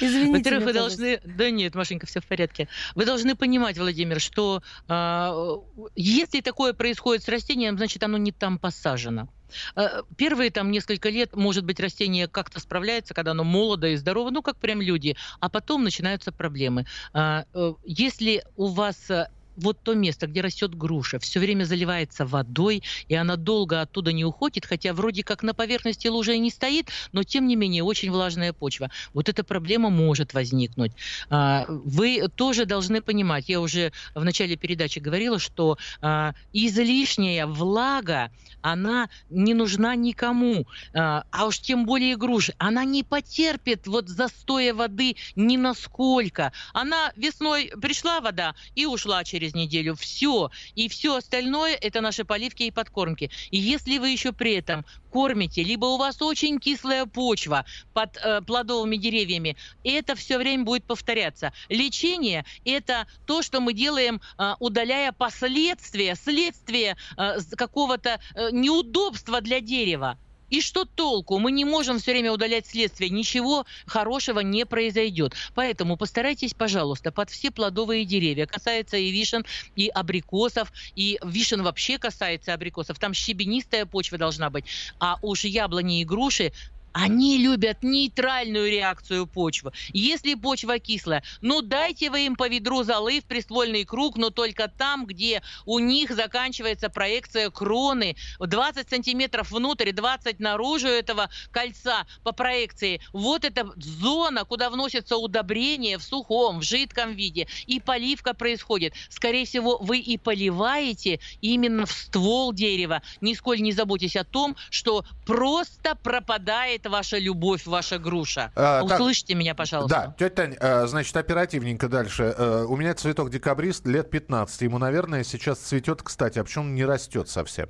Извините. 0.00 0.38
Во-первых, 0.38 0.64
вы 0.64 0.72
должны... 0.72 1.20
Да 1.24 1.50
нет, 1.50 1.74
Машенька, 1.74 2.06
все 2.06 2.20
в 2.20 2.26
порядке. 2.26 2.68
Вы 2.94 3.06
должны 3.06 3.34
понимать, 3.34 3.78
Владимир, 3.78 4.20
что 4.20 4.62
а, 4.88 5.58
если 5.94 6.40
такое 6.40 6.72
происходит 6.74 7.22
с 7.22 7.28
растением, 7.28 7.76
значит, 7.76 8.02
оно 8.02 8.18
не 8.18 8.32
там 8.32 8.58
посажено. 8.58 9.28
А, 9.74 10.02
Первые 10.16 10.50
там 10.50 10.70
несколько 10.70 11.08
лет, 11.10 11.34
может 11.34 11.64
быть, 11.64 11.80
растение 11.80 12.28
как-то 12.28 12.60
справляется, 12.60 13.14
когда 13.14 13.32
оно 13.32 13.44
молодо 13.44 13.88
и 13.88 13.96
здорово, 13.96 14.30
ну, 14.30 14.42
как 14.42 14.58
прям 14.58 14.80
люди, 14.80 15.16
а 15.40 15.48
потом 15.50 15.84
начинаются 15.84 16.32
проблемы. 16.32 16.84
А, 17.12 17.44
э, 17.54 17.72
Если 17.84 18.42
у 18.54 18.66
вас 18.68 19.10
э, 19.10 19.26
вот 19.56 19.78
то 19.82 19.94
место, 19.94 20.26
где 20.26 20.40
растет 20.40 20.74
груша, 20.74 21.18
все 21.18 21.40
время 21.40 21.64
заливается 21.64 22.26
водой, 22.26 22.82
и 23.08 23.14
она 23.14 23.36
долго 23.36 23.80
оттуда 23.80 24.12
не 24.12 24.24
уходит, 24.24 24.66
хотя 24.66 24.92
вроде 24.92 25.22
как 25.22 25.42
на 25.42 25.54
поверхности 25.54 26.08
лужа 26.08 26.32
и 26.32 26.38
не 26.38 26.50
стоит, 26.50 26.88
но 27.12 27.22
тем 27.22 27.46
не 27.46 27.56
менее 27.56 27.82
очень 27.82 28.10
влажная 28.10 28.52
почва. 28.52 28.90
Вот 29.14 29.28
эта 29.28 29.44
проблема 29.44 29.90
может 29.90 30.34
возникнуть. 30.34 30.92
А, 31.30 31.64
Вы 31.68 32.28
тоже 32.34 32.66
должны 32.66 33.00
понимать, 33.00 33.48
я 33.48 33.60
уже 33.60 33.92
в 34.14 34.24
начале 34.24 34.56
передачи 34.56 34.98
говорила, 34.98 35.38
что 35.38 35.78
а, 36.00 36.34
излишняя 36.52 37.46
влага, 37.46 38.30
она 38.62 39.08
не 39.30 39.54
нужна 39.54 39.94
никому, 39.94 40.66
а 40.94 41.24
а 41.30 41.46
уж 41.46 41.60
тем 41.60 41.84
более 41.86 42.16
груши. 42.16 42.54
Она 42.58 42.84
не 42.84 43.02
потерпит 43.02 43.86
вот 43.86 44.08
застоя 44.08 44.74
воды 44.74 45.16
ни 45.34 45.56
насколько. 45.56 46.52
Она 46.72 47.12
весной 47.16 47.72
пришла 47.80 48.20
вода 48.20 48.54
и 48.74 48.86
ушла 48.86 49.22
через 49.24 49.45
неделю. 49.54 49.94
Все. 49.94 50.50
И 50.74 50.88
все 50.88 51.16
остальное 51.16 51.74
это 51.74 52.00
наши 52.00 52.24
поливки 52.24 52.64
и 52.64 52.70
подкормки. 52.70 53.30
И 53.50 53.58
если 53.58 53.98
вы 53.98 54.10
еще 54.10 54.32
при 54.32 54.54
этом 54.54 54.84
кормите, 55.10 55.62
либо 55.62 55.86
у 55.86 55.96
вас 55.96 56.20
очень 56.20 56.58
кислая 56.58 57.06
почва 57.06 57.64
под 57.94 58.16
э, 58.16 58.42
плодовыми 58.42 58.96
деревьями, 58.96 59.56
это 59.84 60.14
все 60.14 60.38
время 60.38 60.64
будет 60.64 60.84
повторяться. 60.84 61.52
Лечение– 61.68 62.44
это 62.64 63.06
то, 63.26 63.42
что 63.42 63.60
мы 63.60 63.72
делаем, 63.72 64.20
э, 64.38 64.54
удаляя 64.60 65.12
последствия, 65.12 66.14
следствия 66.14 66.96
э, 67.16 67.38
какого-то 67.56 68.20
э, 68.34 68.50
неудобства 68.52 69.40
для 69.40 69.60
дерева. 69.60 70.18
И 70.50 70.60
что 70.60 70.84
толку? 70.84 71.38
Мы 71.38 71.52
не 71.52 71.64
можем 71.64 71.98
все 71.98 72.12
время 72.12 72.32
удалять 72.32 72.66
следствие. 72.66 73.10
Ничего 73.10 73.66
хорошего 73.86 74.40
не 74.40 74.64
произойдет. 74.64 75.34
Поэтому 75.54 75.96
постарайтесь, 75.96 76.54
пожалуйста, 76.54 77.12
под 77.12 77.30
все 77.30 77.50
плодовые 77.50 78.04
деревья. 78.04 78.46
Касается 78.46 78.96
и 78.96 79.10
вишен, 79.10 79.44
и 79.74 79.88
абрикосов, 79.88 80.72
и 80.94 81.18
вишен 81.24 81.62
вообще 81.62 81.98
касается 81.98 82.54
абрикосов. 82.54 82.98
Там 82.98 83.14
щебенистая 83.14 83.86
почва 83.86 84.18
должна 84.18 84.50
быть. 84.50 84.64
А 84.98 85.18
уж 85.22 85.44
яблони 85.44 86.00
и 86.00 86.04
груши 86.04 86.52
они 86.96 87.36
любят 87.36 87.82
нейтральную 87.82 88.70
реакцию 88.70 89.26
почвы. 89.26 89.72
Если 89.92 90.32
почва 90.32 90.78
кислая, 90.78 91.22
ну 91.42 91.60
дайте 91.60 92.08
вы 92.08 92.24
им 92.24 92.36
по 92.36 92.48
ведру 92.48 92.84
золы 92.84 93.20
в 93.20 93.26
приствольный 93.26 93.84
круг, 93.84 94.16
но 94.16 94.30
только 94.30 94.68
там, 94.68 95.04
где 95.04 95.42
у 95.66 95.78
них 95.78 96.10
заканчивается 96.10 96.88
проекция 96.88 97.50
кроны. 97.50 98.16
20 98.40 98.88
сантиметров 98.88 99.50
внутрь, 99.50 99.92
20 99.92 100.40
наружу 100.40 100.86
этого 100.88 101.28
кольца 101.50 102.06
по 102.22 102.32
проекции. 102.32 103.02
Вот 103.12 103.44
это 103.44 103.70
зона, 103.76 104.46
куда 104.46 104.70
вносятся 104.70 105.18
удобрения 105.18 105.98
в 105.98 106.02
сухом, 106.02 106.60
в 106.60 106.62
жидком 106.62 107.12
виде. 107.12 107.46
И 107.66 107.78
поливка 107.78 108.32
происходит. 108.32 108.94
Скорее 109.10 109.44
всего, 109.44 109.76
вы 109.82 109.98
и 109.98 110.16
поливаете 110.16 111.20
именно 111.42 111.84
в 111.84 111.92
ствол 111.92 112.54
дерева. 112.54 113.02
Нисколь 113.20 113.60
не 113.60 113.72
заботьтесь 113.72 114.16
о 114.16 114.24
том, 114.24 114.56
что 114.70 115.04
просто 115.26 115.94
пропадает 116.02 116.85
цветает 116.86 116.92
ваша 116.92 117.18
любовь, 117.18 117.66
ваша 117.66 117.98
груша? 117.98 118.50
А, 118.54 118.86
так, 118.86 118.98
Услышьте 119.00 119.34
меня, 119.34 119.54
пожалуйста. 119.54 120.14
Да, 120.18 120.26
тетя 120.28 120.34
Тань, 120.34 120.56
э, 120.58 120.86
значит, 120.86 121.16
оперативненько 121.16 121.88
дальше. 121.88 122.34
Э, 122.36 122.64
У 122.68 122.76
меня 122.76 122.94
цветок 122.94 123.30
декабрист 123.30 123.86
лет 123.86 124.10
15. 124.10 124.62
Ему, 124.62 124.78
наверное, 124.78 125.24
сейчас 125.24 125.58
цветет, 125.58 126.02
кстати, 126.02 126.38
а 126.38 126.44
почему 126.44 126.64
он 126.64 126.74
не 126.74 126.84
растет 126.84 127.28
совсем? 127.28 127.68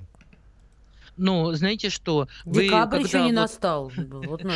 Ну, 1.16 1.52
знаете 1.52 1.88
что? 1.88 2.29
Вы 2.44 2.64
Декабрь 2.64 2.98
еще 2.98 3.12
когда 3.12 3.24
не 3.26 3.33
вот- 3.33 3.40
настал. 3.40 3.92
Вот, 3.96 4.44
ну. 4.44 4.52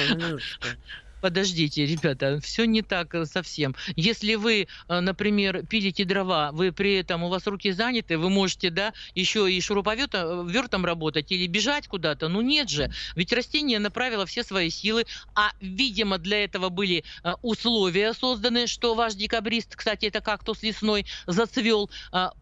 Подождите, 1.20 1.84
ребята, 1.84 2.40
все 2.40 2.64
не 2.64 2.82
так 2.82 3.14
э, 3.14 3.26
совсем. 3.26 3.74
Если 3.96 4.34
вы, 4.36 4.66
э, 4.88 5.00
например, 5.00 5.66
пилите 5.66 6.04
дрова, 6.04 6.50
вы 6.52 6.72
при 6.72 6.94
этом 6.94 7.24
у 7.24 7.28
вас 7.28 7.46
руки 7.46 7.72
заняты, 7.72 8.16
вы 8.16 8.30
можете, 8.30 8.70
да, 8.70 8.92
еще 9.14 9.50
и 9.52 9.60
шуруповертом 9.60 10.84
работать 10.84 11.30
или 11.30 11.46
бежать 11.46 11.88
куда-то. 11.88 12.28
Ну 12.28 12.40
нет 12.40 12.70
же, 12.70 12.90
ведь 13.16 13.32
растение 13.32 13.78
направило 13.78 14.24
все 14.24 14.42
свои 14.42 14.70
силы, 14.70 15.04
а, 15.34 15.52
видимо, 15.60 16.18
для 16.18 16.44
этого 16.44 16.70
были 16.70 17.04
э, 17.22 17.32
условия 17.42 18.14
созданы, 18.14 18.66
что 18.66 18.94
ваш 18.94 19.14
декабрист, 19.14 19.76
кстати, 19.76 20.06
это 20.06 20.20
кактус 20.20 20.62
лесной, 20.62 21.06
зацвел, 21.26 21.90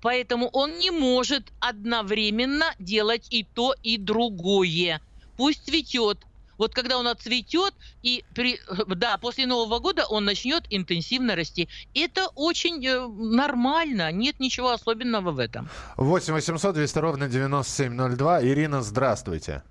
поэтому 0.00 0.48
он 0.48 0.78
не 0.78 0.90
может 0.90 1.52
одновременно 1.60 2.74
делать 2.78 3.26
и 3.30 3.44
то, 3.44 3.74
и 3.82 3.96
другое. 3.96 5.00
Пусть 5.36 5.66
цветет, 5.66 6.18
вот 6.58 6.74
когда 6.74 6.98
он 6.98 7.06
отцветет, 7.06 7.72
и 8.02 8.24
при, 8.34 8.58
да, 8.96 9.16
после 9.18 9.46
Нового 9.46 9.78
года 9.78 10.04
он 10.08 10.24
начнет 10.24 10.64
интенсивно 10.70 11.36
расти. 11.36 11.68
Это 11.94 12.28
очень 12.34 12.84
э, 12.86 13.06
нормально, 13.08 14.12
нет 14.12 14.40
ничего 14.40 14.70
особенного 14.72 15.30
в 15.30 15.38
этом. 15.38 15.68
8 15.96 16.34
800 16.34 16.74
200 16.74 16.98
ровно 16.98 17.28
9702. 17.28 18.42
Ирина, 18.44 18.82
здравствуйте. 18.82 19.62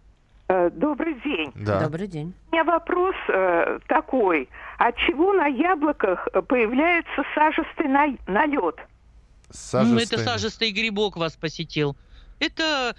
Э, 0.48 0.70
Добрый 0.70 1.16
день. 1.22 1.52
Да. 1.56 1.82
Добрый 1.82 2.08
день. 2.08 2.34
У 2.52 2.56
меня 2.56 2.64
вопрос 2.64 3.16
э, 3.28 3.80
такой. 3.88 4.50
От 4.78 4.96
чего 4.98 5.34
на 5.34 5.48
яблоках 5.48 6.28
э, 6.34 6.42
появляется 6.42 7.24
сажистый 7.36 7.88
на- 7.88 8.18
налет? 8.28 8.76
Ну, 9.74 9.98
это 9.98 10.18
сажистый 10.20 10.72
грибок 10.72 11.18
вас 11.18 11.36
посетил. 11.36 11.96
Это 12.40 12.96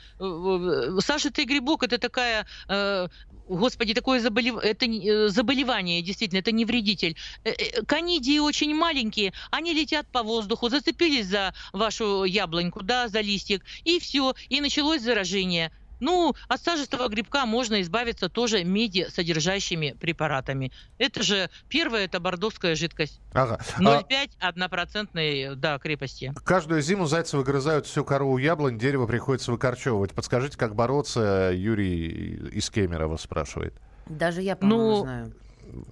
сажистый 1.01 1.45
грибок, 1.45 1.85
это 1.85 1.99
такая, 1.99 2.45
э, 2.69 3.07
господи, 3.49 3.95
такое 3.95 4.21
заболев... 4.21 4.57
это 4.59 4.87
э, 4.87 5.29
заболевание, 5.29 6.03
действительно, 6.03 6.39
это 6.41 6.53
не 6.53 6.65
вредитель. 6.65 7.17
Э, 7.45 7.51
э, 7.51 7.83
Конидии 7.85 8.39
очень 8.39 8.75
маленькие, 8.75 9.33
они 9.51 9.73
летят 9.73 10.07
по 10.09 10.23
воздуху, 10.23 10.69
зацепились 10.69 11.27
за 11.27 11.55
вашу 11.73 12.25
яблоньку, 12.25 12.83
да, 12.83 13.09
за 13.09 13.21
листик, 13.21 13.65
и 13.85 13.99
все, 13.99 14.35
и 14.49 14.61
началось 14.61 15.03
заражение. 15.03 15.73
Ну, 16.01 16.35
от 16.49 16.61
сажистого 16.63 17.09
грибка 17.09 17.45
можно 17.47 17.81
избавиться 17.83 18.29
тоже 18.29 18.65
меди 18.65 19.07
содержащими 19.13 19.97
препаратами. 20.01 20.73
Это 20.99 21.23
же 21.23 21.51
первое, 21.69 22.05
это 22.05 22.21
бордовская 22.21 22.75
жидкость. 22.75 23.21
Ага. 23.33 23.59
А 23.77 23.81
0,5 23.83 24.31
однопроцентной, 24.41 25.57
да, 25.57 25.79
крепости. 25.79 26.33
каждую 26.45 26.83
зиму 26.83 27.07
зайцы 27.07 27.37
выгрызают 27.37 27.87
всю 27.87 28.05
кору 28.05 28.31
у 28.31 28.39
яблонь, 28.39 28.79
дерево 28.79 29.07
приходится 29.07 29.51
выкорчевывать. 29.53 30.13
Подскажите, 30.15 30.57
как 30.57 30.75
бороться, 30.75 31.51
Юрий 31.55 32.51
из 32.53 32.71
Кемерово 32.71 33.17
спрашивает. 33.17 33.75
Даже 34.07 34.43
я, 34.43 34.57
по-моему, 34.57 34.91
Ну, 34.91 35.01
знаю. 35.03 35.35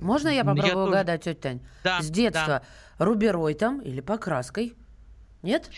Можно 0.00 0.28
я 0.28 0.36
я 0.36 0.44
попробую 0.44 0.72
тоже. 0.72 0.88
угадать, 0.88 1.22
тетя 1.24 1.40
Тань? 1.40 1.60
Да, 1.84 2.00
С 2.00 2.08
детства. 2.10 2.62
Руберой 2.98 3.52
там 3.54 3.80
или 3.80 4.00
покраской? 4.00 4.72
Нет? 5.42 5.70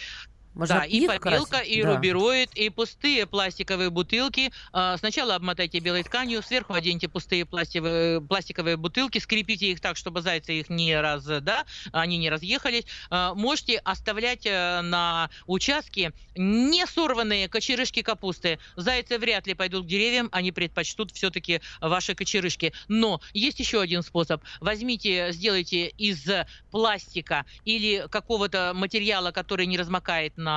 Можно 0.58 0.80
да, 0.80 0.84
и 0.84 0.98
их 0.98 1.06
побелка, 1.06 1.58
красить? 1.58 1.76
и 1.76 1.82
Да. 1.82 1.94
рубероид, 1.94 2.50
и 2.56 2.68
пустые 2.68 3.26
пластиковые 3.26 3.90
бутылки. 3.90 4.50
А, 4.72 4.96
Сначала 4.98 5.36
обмотайте 5.36 5.78
белой 5.78 6.02
тканью, 6.02 6.42
сверху 6.42 6.74
оденьте 6.74 7.08
пустые 7.08 7.46
пластиковые, 7.46 8.20
пластиковые 8.20 8.76
бутылки, 8.76 9.18
скрепите 9.18 9.70
их 9.70 9.80
так, 9.80 9.96
чтобы 9.96 10.20
зайцы 10.20 10.58
их 10.58 10.68
не 10.68 11.00
раз, 11.00 11.24
да, 11.24 11.64
они 11.92 12.18
не 12.18 12.28
разъехались. 12.28 12.84
А, 13.08 13.34
Можете 13.34 13.78
оставлять 13.78 14.46
э, 14.46 14.80
на 14.82 15.30
участке 15.46 16.12
не 16.34 16.86
сорванные 16.86 17.48
кочерышки 17.48 18.02
капусты. 18.02 18.58
Зайцы 18.74 19.16
вряд 19.18 19.46
ли 19.46 19.54
пойдут 19.54 19.84
к 19.84 19.88
деревьям, 19.88 20.28
они 20.32 20.50
предпочтут 20.50 21.12
все-таки 21.12 21.60
ваши 21.80 22.16
кочерышки. 22.16 22.72
Но 22.88 23.20
есть 23.32 23.60
еще 23.60 23.80
один 23.80 24.02
способ. 24.02 24.42
Возьмите, 24.60 25.28
сделайте 25.30 25.86
из 25.86 26.28
пластика 26.72 27.46
или 27.64 28.06
какого-то 28.10 28.72
материала, 28.74 29.30
который 29.30 29.66
не 29.66 29.78
размокает 29.78 30.36
на, 30.36 30.47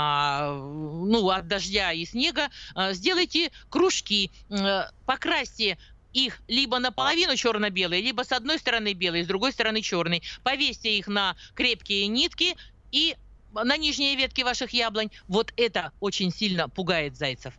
ну, 0.53 1.29
от 1.29 1.47
дождя 1.47 1.91
и 1.91 2.05
снега, 2.05 2.49
э, 2.75 2.93
сделайте 2.93 3.51
кружки, 3.69 4.31
э, 4.49 4.83
покрасьте 5.05 5.77
их 6.13 6.39
либо 6.47 6.79
наполовину 6.79 7.35
черно-белые, 7.35 8.01
либо 8.01 8.23
с 8.23 8.31
одной 8.31 8.59
стороны 8.59 8.93
белый, 8.93 9.23
с 9.23 9.27
другой 9.27 9.51
стороны 9.53 9.81
черный. 9.81 10.23
Повесьте 10.43 10.97
их 10.97 11.07
на 11.07 11.35
крепкие 11.55 12.07
нитки 12.07 12.55
и 12.91 13.15
на 13.53 13.77
нижние 13.77 14.15
ветки 14.15 14.41
ваших 14.41 14.71
яблонь. 14.71 15.09
Вот 15.27 15.53
это 15.57 15.91
очень 15.99 16.31
сильно 16.31 16.67
пугает 16.69 17.15
зайцев. 17.17 17.53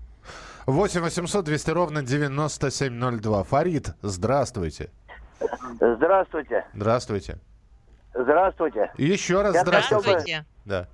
8 0.67 1.01
800 1.01 1.45
200 1.45 1.71
ровно 1.71 2.03
9702. 2.03 3.45
Фарид, 3.45 3.89
здравствуйте. 4.03 4.91
Здравствуйте. 5.81 6.67
Здравствуйте. 6.75 7.39
Здравствуйте. 8.15 8.93
Еще 8.99 9.43
раз 9.43 9.55
Я 9.55 9.63
здравствуйте. 9.63 10.41
бы- 10.41 10.47
Да. 10.65 10.89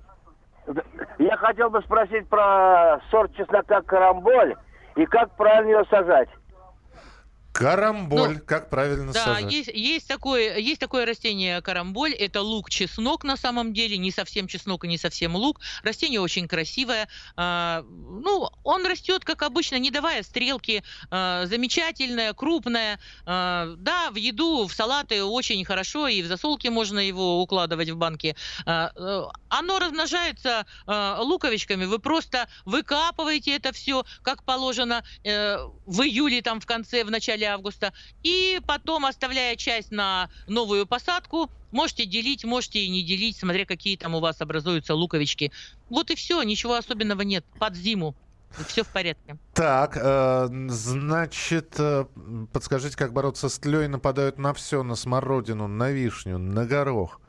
Я 1.17 1.37
хотел 1.37 1.69
бы 1.69 1.81
спросить 1.81 2.27
про 2.27 2.99
сорт 3.09 3.35
чеснока 3.35 3.81
карамболь 3.81 4.55
и 4.95 5.05
как 5.05 5.31
правильно 5.35 5.71
его 5.71 5.85
сажать. 5.85 6.29
Карамболь, 7.51 8.39
как 8.39 8.69
правильно 8.69 9.05
Ну, 9.05 9.13
Да, 9.13 9.25
сажать? 9.25 9.51
есть, 9.51 9.69
есть, 9.73 10.07
такое, 10.07 10.57
есть 10.57 10.79
такое 10.79 11.05
растение 11.05 11.61
карамболь. 11.61 12.13
Это 12.13 12.41
лук-чеснок 12.41 13.23
на 13.23 13.37
самом 13.37 13.73
деле. 13.73 13.97
Не 13.97 14.11
совсем 14.11 14.47
чеснок 14.47 14.85
и 14.85 14.87
не 14.87 14.97
совсем 14.97 15.35
лук. 15.35 15.59
Растение 15.83 16.21
очень 16.21 16.47
красивое. 16.47 17.07
А, 17.35 17.83
ну, 17.89 18.49
он 18.63 18.85
растет, 18.85 19.25
как 19.25 19.41
обычно, 19.41 19.77
не 19.77 19.91
давая 19.91 20.23
стрелки. 20.23 20.83
А, 21.09 21.45
замечательное, 21.47 22.33
крупное. 22.33 22.99
А, 23.25 23.73
да, 23.77 24.11
в 24.11 24.15
еду, 24.15 24.67
в 24.67 24.73
салаты 24.73 25.23
очень 25.23 25.63
хорошо. 25.65 26.07
И 26.07 26.21
в 26.21 26.27
засолки 26.27 26.67
можно 26.67 26.99
его 26.99 27.41
укладывать 27.41 27.89
в 27.89 27.97
банки. 27.97 28.35
А, 28.65 28.91
э, 28.95 29.23
оно 29.49 29.79
размножается 29.79 30.65
э, 30.87 31.15
луковичками. 31.19 31.85
Вы 31.85 31.99
просто 31.99 32.47
выкапываете 32.65 33.55
это 33.55 33.73
все, 33.73 34.05
как 34.21 34.43
положено, 34.43 35.03
э, 35.23 35.57
в 35.85 36.01
июле, 36.03 36.41
там, 36.41 36.61
в 36.61 36.65
конце, 36.65 37.03
в 37.03 37.11
начале 37.11 37.38
августа. 37.45 37.93
И 38.23 38.59
потом, 38.65 39.05
оставляя 39.05 39.55
часть 39.55 39.91
на 39.91 40.29
новую 40.47 40.85
посадку, 40.85 41.49
можете 41.71 42.05
делить, 42.05 42.43
можете 42.45 42.79
и 42.79 42.89
не 42.89 43.03
делить, 43.03 43.37
смотря 43.37 43.65
какие 43.65 43.97
там 43.97 44.15
у 44.15 44.19
вас 44.19 44.41
образуются 44.41 44.95
луковички. 44.95 45.51
Вот 45.89 46.11
и 46.11 46.15
все, 46.15 46.41
ничего 46.43 46.75
особенного 46.75 47.21
нет. 47.21 47.45
Под 47.59 47.75
зиму. 47.75 48.15
Все 48.67 48.83
в 48.83 48.87
порядке. 48.87 49.37
Так, 49.53 49.95
э, 49.95 50.47
значит, 50.69 51.75
э, 51.77 52.05
подскажите, 52.51 52.97
как 52.97 53.13
бороться 53.13 53.47
с 53.47 53.59
тлей? 53.59 53.87
Нападают 53.87 54.39
на 54.39 54.53
все, 54.53 54.81
на 54.81 54.95
смородину, 54.95 55.67
на 55.67 55.91
вишню, 55.91 56.39
на 56.39 56.65
горох. 56.65 57.21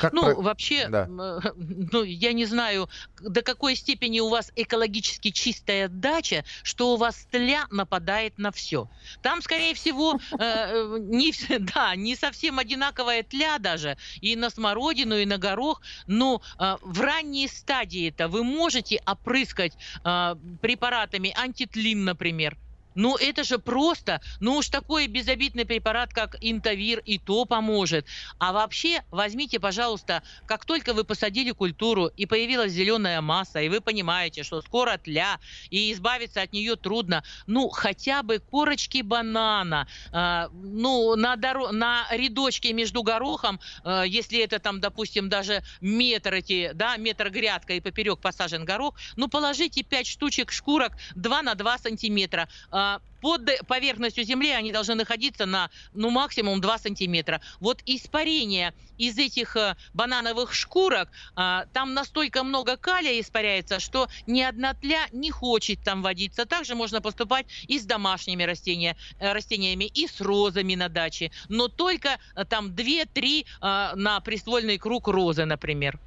Как 0.00 0.12
ну, 0.12 0.22
про- 0.22 0.34
вообще, 0.34 0.88
Да. 0.88 1.06
ну, 1.56 2.02
я 2.02 2.32
не 2.32 2.46
знаю, 2.46 2.88
до 3.20 3.42
какой 3.42 3.76
степени 3.76 4.20
у 4.20 4.28
вас 4.28 4.52
экологически 4.56 5.30
чистая 5.30 5.88
дача, 5.88 6.44
что 6.62 6.94
у 6.94 6.96
вас 6.96 7.26
тля 7.30 7.66
нападает 7.70 8.38
на 8.38 8.50
все. 8.52 8.88
Там, 9.22 9.42
скорее 9.42 9.74
всего, 9.74 10.18
э, 10.32 10.36
э, 10.38 10.96
не, 11.00 11.32
да, 11.74 11.94
не 11.96 12.16
совсем 12.16 12.58
одинаковая 12.58 13.22
тля 13.22 13.58
даже 13.58 13.96
и 14.20 14.36
на 14.36 14.50
смородину, 14.50 15.16
и 15.16 15.26
на 15.26 15.38
горох, 15.38 15.82
но 16.06 16.42
э, 16.58 16.76
в 16.82 17.00
ранней 17.00 17.48
стадии 17.48 18.08
это 18.08 18.28
вы 18.28 18.44
можете 18.44 19.00
опрыскать 19.06 19.76
э, 20.04 20.36
препаратами 20.60 21.32
антитлин, 21.36 22.04
например. 22.04 22.56
Ну, 22.94 23.16
это 23.16 23.44
же 23.44 23.58
просто, 23.58 24.20
ну 24.40 24.56
уж 24.56 24.68
такой 24.68 25.06
безобидный 25.06 25.64
препарат, 25.64 26.12
как 26.12 26.36
интавир, 26.40 26.98
и 27.00 27.18
то 27.18 27.44
поможет. 27.44 28.06
А 28.38 28.52
вообще, 28.52 29.02
возьмите, 29.10 29.60
пожалуйста, 29.60 30.22
как 30.44 30.64
только 30.64 30.92
вы 30.92 31.04
посадили 31.04 31.52
культуру, 31.52 32.06
и 32.08 32.26
появилась 32.26 32.72
зеленая 32.72 33.20
масса, 33.20 33.60
и 33.60 33.68
вы 33.68 33.80
понимаете, 33.80 34.42
что 34.42 34.60
скоро 34.62 34.98
тля, 34.98 35.38
и 35.70 35.92
избавиться 35.92 36.42
от 36.42 36.52
нее 36.52 36.76
трудно, 36.76 37.22
ну, 37.46 37.68
хотя 37.68 38.22
бы 38.22 38.40
корочки 38.40 39.02
банана, 39.02 39.86
а, 40.12 40.48
ну, 40.52 41.14
на, 41.16 41.36
доро- 41.36 41.70
на 41.72 42.06
рядочке 42.10 42.72
между 42.72 43.02
горохом, 43.02 43.60
а, 43.84 44.02
если 44.02 44.40
это 44.40 44.58
там, 44.58 44.80
допустим, 44.80 45.28
даже 45.28 45.62
метр 45.80 46.34
эти, 46.34 46.70
да, 46.74 46.96
метр 46.96 47.30
грядка 47.30 47.74
и 47.74 47.80
поперек 47.80 48.20
посажен 48.20 48.64
горох, 48.64 48.96
ну, 49.16 49.28
положите 49.28 49.82
5 49.82 50.06
штучек 50.06 50.50
шкурок 50.50 50.96
2 51.14 51.42
на 51.42 51.54
2 51.54 51.78
сантиметра. 51.78 52.48
А, 52.70 52.89
под 53.20 53.48
поверхностью 53.66 54.24
земли 54.24 54.50
они 54.50 54.72
должны 54.72 54.94
находиться 54.94 55.46
на, 55.46 55.70
ну, 55.92 56.10
максимум 56.10 56.60
2 56.60 56.78
сантиметра. 56.78 57.40
Вот 57.60 57.80
испарение 57.86 58.74
из 58.98 59.18
этих 59.18 59.56
э, 59.56 59.76
банановых 59.94 60.52
шкурок, 60.52 61.08
а, 61.34 61.66
там 61.72 61.94
настолько 61.94 62.42
много 62.42 62.76
калия 62.76 63.20
испаряется, 63.20 63.80
что 63.80 64.08
ни 64.26 64.42
одна 64.42 64.74
тля 64.74 65.06
не 65.12 65.30
хочет 65.30 65.82
там 65.82 66.02
водиться. 66.02 66.46
Также 66.46 66.74
можно 66.74 67.00
поступать 67.00 67.46
и 67.66 67.78
с 67.78 67.84
домашними 67.84 68.42
растения, 68.42 68.96
э, 69.18 69.32
растениями, 69.32 69.84
и 69.84 70.06
с 70.06 70.20
розами 70.20 70.74
на 70.74 70.88
даче. 70.88 71.30
Но 71.48 71.68
только 71.68 72.18
э, 72.36 72.44
там 72.44 72.68
2-3 72.68 73.44
э, 73.44 73.96
на 73.96 74.20
приствольный 74.20 74.78
круг 74.78 75.08
розы, 75.08 75.44
например. 75.44 75.98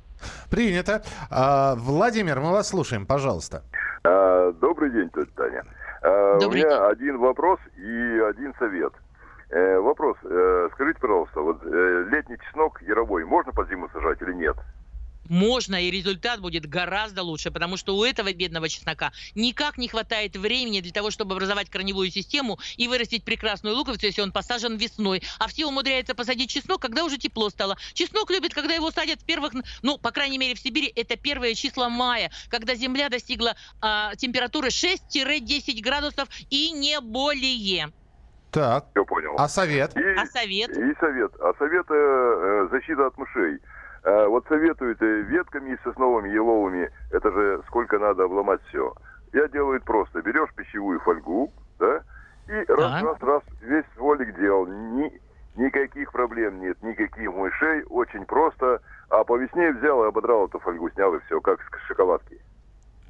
Принято. 0.50 1.04
А, 1.30 1.76
Владимир, 1.76 2.40
мы 2.40 2.52
вас 2.52 2.70
слушаем, 2.70 3.06
пожалуйста. 3.06 3.64
А, 4.04 4.52
Добрый 4.54 4.92
день, 4.92 5.10
тетя 5.10 5.32
Таня. 5.36 5.64
У 6.04 6.40
Добрый 6.40 6.62
меня 6.62 6.88
один 6.88 7.18
вопрос 7.18 7.60
и 7.78 8.20
один 8.30 8.54
совет. 8.60 8.94
Э, 9.50 9.80
Вопрос. 9.80 10.18
Э, 10.24 10.70
Скажите, 10.74 11.00
пожалуйста, 11.00 11.40
вот 11.40 11.64
э, 11.64 12.06
летний 12.10 12.38
чеснок 12.40 12.82
яровой 12.82 13.24
можно 13.24 13.52
под 13.54 13.70
зиму 13.70 13.88
сажать 13.94 14.22
или 14.22 14.34
нет? 14.34 14.58
Можно, 15.30 15.82
и 15.82 15.92
результат 15.92 16.42
будет 16.42 16.68
гораздо 16.68 17.24
лучше, 17.24 17.52
потому 17.52 17.78
что 17.78 17.96
у 17.96 18.04
этого 18.04 18.34
бедного 18.34 18.70
чеснока 18.70 19.12
никак 19.36 19.78
не 19.78 19.88
хватает 19.88 20.36
времени 20.36 20.82
для 20.82 20.92
того, 20.92 21.12
чтобы 21.12 21.36
образовать 21.36 21.70
корневую 21.70 22.12
систему 22.12 22.60
и 22.78 22.88
вырастить 22.88 23.24
прекрасную 23.24 23.76
луковицу, 23.76 24.06
если 24.06 24.22
он 24.22 24.32
посажен 24.32 24.78
весной. 24.78 25.24
А 25.40 25.48
все 25.48 25.66
умудряются 25.66 26.16
посадить 26.16 26.50
чеснок, 26.50 26.82
когда 26.82 27.04
уже 27.04 27.18
тепло 27.18 27.50
стало. 27.50 27.78
Чеснок 27.94 28.30
любит, 28.32 28.54
когда 28.54 28.74
его 28.74 28.92
садят 28.92 29.22
в 29.22 29.26
первых, 29.26 29.54
ну, 29.82 29.98
по 29.98 30.12
крайней 30.12 30.38
мере, 30.38 30.56
в 30.56 30.60
Сибири, 30.60 30.92
это 30.96 31.16
первые 31.16 31.56
числа 31.56 31.90
мая, 31.90 32.32
когда 32.50 32.76
земля 32.76 33.10
достигла 33.10 33.56
а, 33.82 34.16
температуры 34.16 34.70
6-10 34.70 35.82
градусов 35.82 36.28
и 36.50 36.72
не 36.72 37.00
более. 37.00 37.92
Так. 38.52 38.86
Я 38.96 39.04
понял. 39.04 39.36
А 39.38 39.48
совет? 39.48 39.98
И, 39.98 40.04
А 40.16 40.26
совет? 40.28 40.70
и 40.70 40.94
совет. 41.00 41.32
А 41.40 41.54
совет 41.58 41.86
э, 41.90 41.94
э, 41.96 42.68
защита 42.70 43.08
от 43.08 43.18
мышей. 43.18 43.60
Э, 44.04 44.28
Вот 44.28 44.46
советуют 44.48 45.02
э, 45.02 45.22
ветками 45.22 45.78
сосновыми, 45.84 46.30
еловыми, 46.30 46.90
это 47.12 47.32
же 47.32 47.62
сколько 47.68 47.98
надо 48.00 48.26
обломать 48.26 48.62
все. 48.68 48.94
Я 49.32 49.48
делаю 49.48 49.78
это 49.78 49.86
просто. 49.86 50.22
Берешь 50.22 50.54
пищевую 50.56 51.00
фольгу, 51.00 51.50
да, 51.80 52.02
и 52.48 52.66
раз, 52.68 53.02
раз, 53.02 53.22
раз, 53.22 53.44
весь 53.62 53.86
стволик 53.94 54.38
делал. 54.38 54.68
Ни, 54.68 55.22
никаких 55.56 56.12
проблем 56.12 56.60
нет, 56.60 56.82
никаких 56.84 57.34
мышей, 57.34 57.84
очень 57.90 58.26
просто. 58.26 58.82
А 59.10 59.24
по 59.24 59.38
весне 59.38 59.72
взял 59.72 60.04
и 60.04 60.08
ободрал 60.08 60.48
эту 60.48 60.60
фольгу, 60.60 60.90
снял 60.92 61.14
и 61.16 61.20
все, 61.22 61.40
как 61.40 61.60
с 61.62 61.88
шоколадки. 61.88 62.42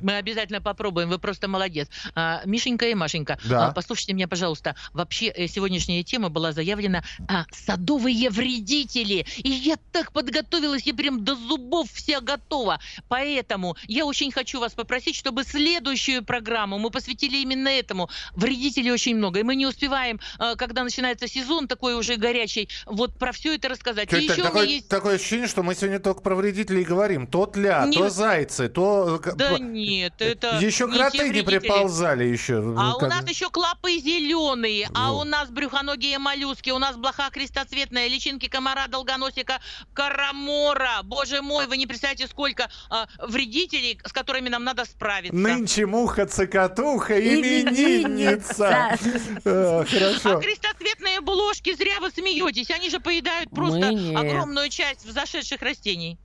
Мы 0.03 0.17
обязательно 0.17 0.61
попробуем, 0.61 1.09
вы 1.09 1.17
просто 1.17 1.47
молодец. 1.47 1.87
А, 2.13 2.41
Мишенька 2.45 2.87
и 2.89 2.93
Машенька, 2.93 3.39
Да. 3.45 3.67
а, 3.67 3.71
послушайте 3.71 4.13
меня, 4.13 4.27
пожалуйста. 4.27 4.75
Вообще, 4.93 5.27
э, 5.27 5.47
сегодняшняя 5.47 6.03
тема 6.03 6.29
была 6.29 6.51
заявлена 6.51 7.03
а, 7.27 7.45
«Садовые 7.51 8.29
вредители». 8.29 9.25
И 9.37 9.49
я 9.49 9.77
так 9.91 10.11
подготовилась, 10.11 10.83
я 10.83 10.93
прям 10.93 11.23
до 11.23 11.35
зубов 11.35 11.89
вся 11.91 12.19
готова. 12.19 12.79
Поэтому 13.07 13.75
я 13.87 14.05
очень 14.05 14.31
хочу 14.31 14.59
вас 14.59 14.73
попросить, 14.73 15.15
чтобы 15.15 15.43
следующую 15.43 16.23
программу 16.23 16.77
мы 16.77 16.89
посвятили 16.89 17.37
именно 17.37 17.69
этому. 17.69 18.09
Вредителей 18.33 18.91
очень 18.91 19.15
много, 19.15 19.39
и 19.39 19.43
мы 19.43 19.55
не 19.55 19.65
успеваем, 19.65 20.19
а, 20.37 20.55
когда 20.55 20.83
начинается 20.83 21.27
сезон 21.27 21.67
такой 21.67 21.95
уже 21.95 22.17
горячий, 22.17 22.67
вот 22.85 23.17
про 23.17 23.31
все 23.31 23.55
это 23.55 23.69
рассказать. 23.69 24.09
Тань, 24.09 24.23
еще 24.23 24.43
такое, 24.43 24.65
есть... 24.65 24.87
такое 24.89 25.15
ощущение, 25.15 25.47
что 25.47 25.63
мы 25.63 25.75
сегодня 25.75 25.99
только 25.99 26.19
про 26.21 26.35
вредителей 26.35 26.83
говорим. 26.83 27.25
То 27.25 27.45
тля, 27.45 27.85
Не- 27.87 27.97
то 27.97 28.09
зайцы, 28.09 28.67
то... 28.67 29.21
э, 29.23 29.31
Да 29.35 29.51
по- 29.51 29.57
нет, 29.97 30.13
это 30.19 30.59
Еще 30.59 30.85
не 30.87 30.97
кроты 30.97 31.29
не 31.29 31.41
приползали 31.41 32.23
еще. 32.25 32.57
А 32.77 32.95
у 32.95 33.01
нас 33.01 33.27
еще 33.27 33.49
клопы 33.49 33.97
зеленые, 33.99 34.89
а 34.93 35.11
у 35.13 35.23
нас 35.23 35.49
брюхоногие 35.49 36.19
моллюски, 36.19 36.69
у 36.71 36.79
нас 36.79 36.95
блоха 36.95 37.29
крестоцветная, 37.31 38.07
личинки 38.07 38.47
комара, 38.47 38.87
долгоносика, 38.87 39.59
карамора. 39.93 41.01
Боже 41.03 41.41
мой, 41.41 41.67
вы 41.67 41.77
не 41.77 41.87
представляете, 41.87 42.27
сколько 42.27 42.69
а, 42.89 43.07
вредителей, 43.19 43.99
с 44.05 44.11
которыми 44.11 44.49
нам 44.49 44.63
надо 44.63 44.85
справиться. 44.85 45.35
Нынче 45.37 45.85
муха-цокотуха, 45.85 47.19
Именинница. 47.19 48.03
именинница. 48.03 48.97
Э, 49.45 49.81
А 49.81 49.85
Хорошо. 49.85 50.39
крестоцветные 50.39 51.21
блошки, 51.21 51.75
зря 51.75 51.99
вы 51.99 52.09
смеетесь, 52.11 52.69
они 52.71 52.89
же 52.89 52.99
поедают 52.99 53.49
просто 53.49 53.89
огромную 53.89 54.69
часть 54.69 55.05
взошедших 55.05 55.61
растений. 55.61 56.17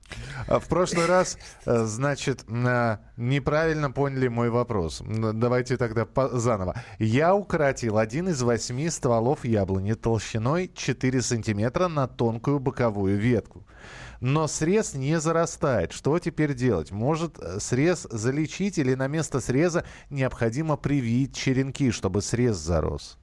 А 0.47 0.59
В 0.59 0.67
прошлый 0.67 1.05
раз, 1.05 1.37
э, 1.65 1.83
значит, 1.85 2.47
на- 2.49 2.99
неправильно 3.59 3.91
поняли 3.91 4.29
мой 4.29 4.49
вопрос. 4.49 5.01
Давайте 5.33 5.75
тогда 5.77 6.05
по- 6.05 6.29
заново. 6.39 6.75
Я 6.97 7.35
укоротил 7.35 7.97
один 7.97 8.29
из 8.29 8.41
восьми 8.41 8.89
стволов 8.89 9.43
яблони 9.43 9.93
толщиной 9.93 10.71
4 10.73 11.21
сантиметра 11.21 11.89
на 11.89 12.07
тонкую 12.07 12.59
боковую 12.59 13.17
ветку. 13.17 13.65
Но 14.21 14.47
срез 14.47 14.93
не 14.93 15.19
зарастает. 15.19 15.91
Что 15.91 16.19
теперь 16.19 16.53
делать? 16.53 16.91
Может 16.91 17.37
э, 17.39 17.59
срез 17.59 18.07
залечить 18.09 18.77
или 18.77 18.95
на 18.95 19.07
место 19.07 19.41
среза 19.41 19.83
необходимо 20.09 20.77
привить 20.77 21.35
черенки, 21.35 21.91
чтобы 21.91 22.21
срез 22.21 22.55
зарос? 22.57 23.17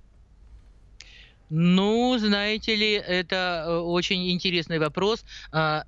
Ну, 1.48 2.18
знаете 2.18 2.74
ли, 2.74 2.92
это 2.92 3.64
э, 3.66 3.76
очень 3.78 4.30
интересный 4.30 4.78
вопрос. 4.78 5.24
А, 5.52 5.84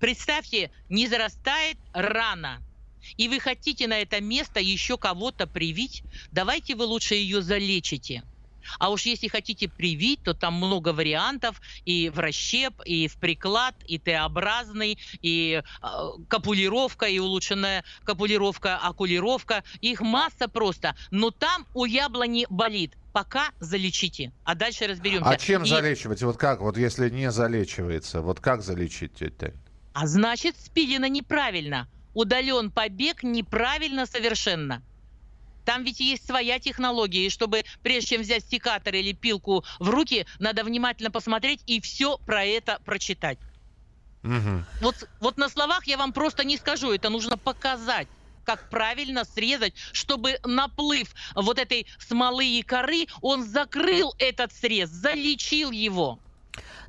Представьте, 0.00 0.70
не 0.88 1.06
зарастает 1.08 1.76
рана, 1.92 2.62
и 3.16 3.28
вы 3.28 3.40
хотите 3.40 3.86
на 3.88 3.98
это 3.98 4.20
место 4.20 4.60
еще 4.60 4.96
кого-то 4.96 5.46
привить, 5.46 6.02
давайте 6.32 6.74
вы 6.74 6.84
лучше 6.84 7.14
ее 7.14 7.42
залечите. 7.42 8.22
А 8.78 8.90
уж 8.90 9.02
если 9.02 9.28
хотите 9.28 9.68
привить, 9.68 10.22
то 10.22 10.34
там 10.34 10.54
много 10.54 10.92
вариантов. 10.92 11.60
И 11.84 12.10
в 12.10 12.18
расщеп, 12.18 12.74
и 12.84 13.08
в 13.08 13.16
приклад, 13.16 13.74
и 13.86 13.98
Т-образный, 13.98 14.98
и 15.22 15.62
э, 15.82 15.86
капулировка, 16.28 17.06
и 17.06 17.18
улучшенная 17.18 17.84
капулировка, 18.04 18.76
окулировка. 18.76 19.64
Их 19.80 20.00
масса 20.00 20.48
просто. 20.48 20.94
Но 21.10 21.30
там 21.30 21.66
у 21.74 21.84
яблони 21.84 22.46
болит. 22.50 22.92
Пока 23.12 23.48
залечите, 23.58 24.32
а 24.44 24.54
дальше 24.54 24.86
разберемся. 24.86 25.30
А 25.30 25.36
чем 25.36 25.64
И- 25.64 25.68
залечивать? 25.68 26.22
Вот 26.22 26.36
как? 26.36 26.60
Вот 26.60 26.76
если 26.76 27.08
не 27.10 27.32
залечивается, 27.32 28.20
вот 28.20 28.38
как 28.38 28.62
залечить, 28.62 29.14
Тань? 29.36 29.54
А 29.94 30.06
значит, 30.06 30.54
спилено 30.56 31.08
неправильно. 31.08 31.88
Удален 32.14 32.70
побег 32.70 33.22
неправильно 33.22 34.06
совершенно. 34.06 34.82
Там 35.64 35.84
ведь 35.84 36.00
есть 36.00 36.26
своя 36.26 36.58
технология, 36.58 37.26
и 37.26 37.30
чтобы 37.30 37.62
прежде 37.82 38.16
чем 38.16 38.22
взять 38.22 38.44
секатор 38.44 38.94
или 38.94 39.12
пилку 39.12 39.64
в 39.78 39.88
руки, 39.88 40.26
надо 40.38 40.64
внимательно 40.64 41.10
посмотреть 41.10 41.62
и 41.66 41.80
все 41.80 42.18
про 42.18 42.44
это 42.44 42.80
прочитать. 42.84 43.38
Мгм. 44.22 44.64
Вот, 44.80 44.96
вот 45.20 45.36
на 45.36 45.48
словах 45.48 45.86
я 45.86 45.96
вам 45.96 46.12
просто 46.12 46.44
не 46.44 46.56
скажу, 46.56 46.92
это 46.92 47.08
нужно 47.08 47.38
показать 47.38 48.08
как 48.42 48.68
правильно 48.68 49.24
срезать, 49.24 49.74
чтобы 49.92 50.38
наплыв 50.44 51.14
вот 51.36 51.58
этой 51.58 51.86
смолы 51.98 52.46
и 52.46 52.62
коры, 52.62 53.06
он 53.20 53.44
закрыл 53.44 54.12
этот 54.18 54.52
срез, 54.52 54.88
залечил 54.90 55.70
его. 55.70 56.18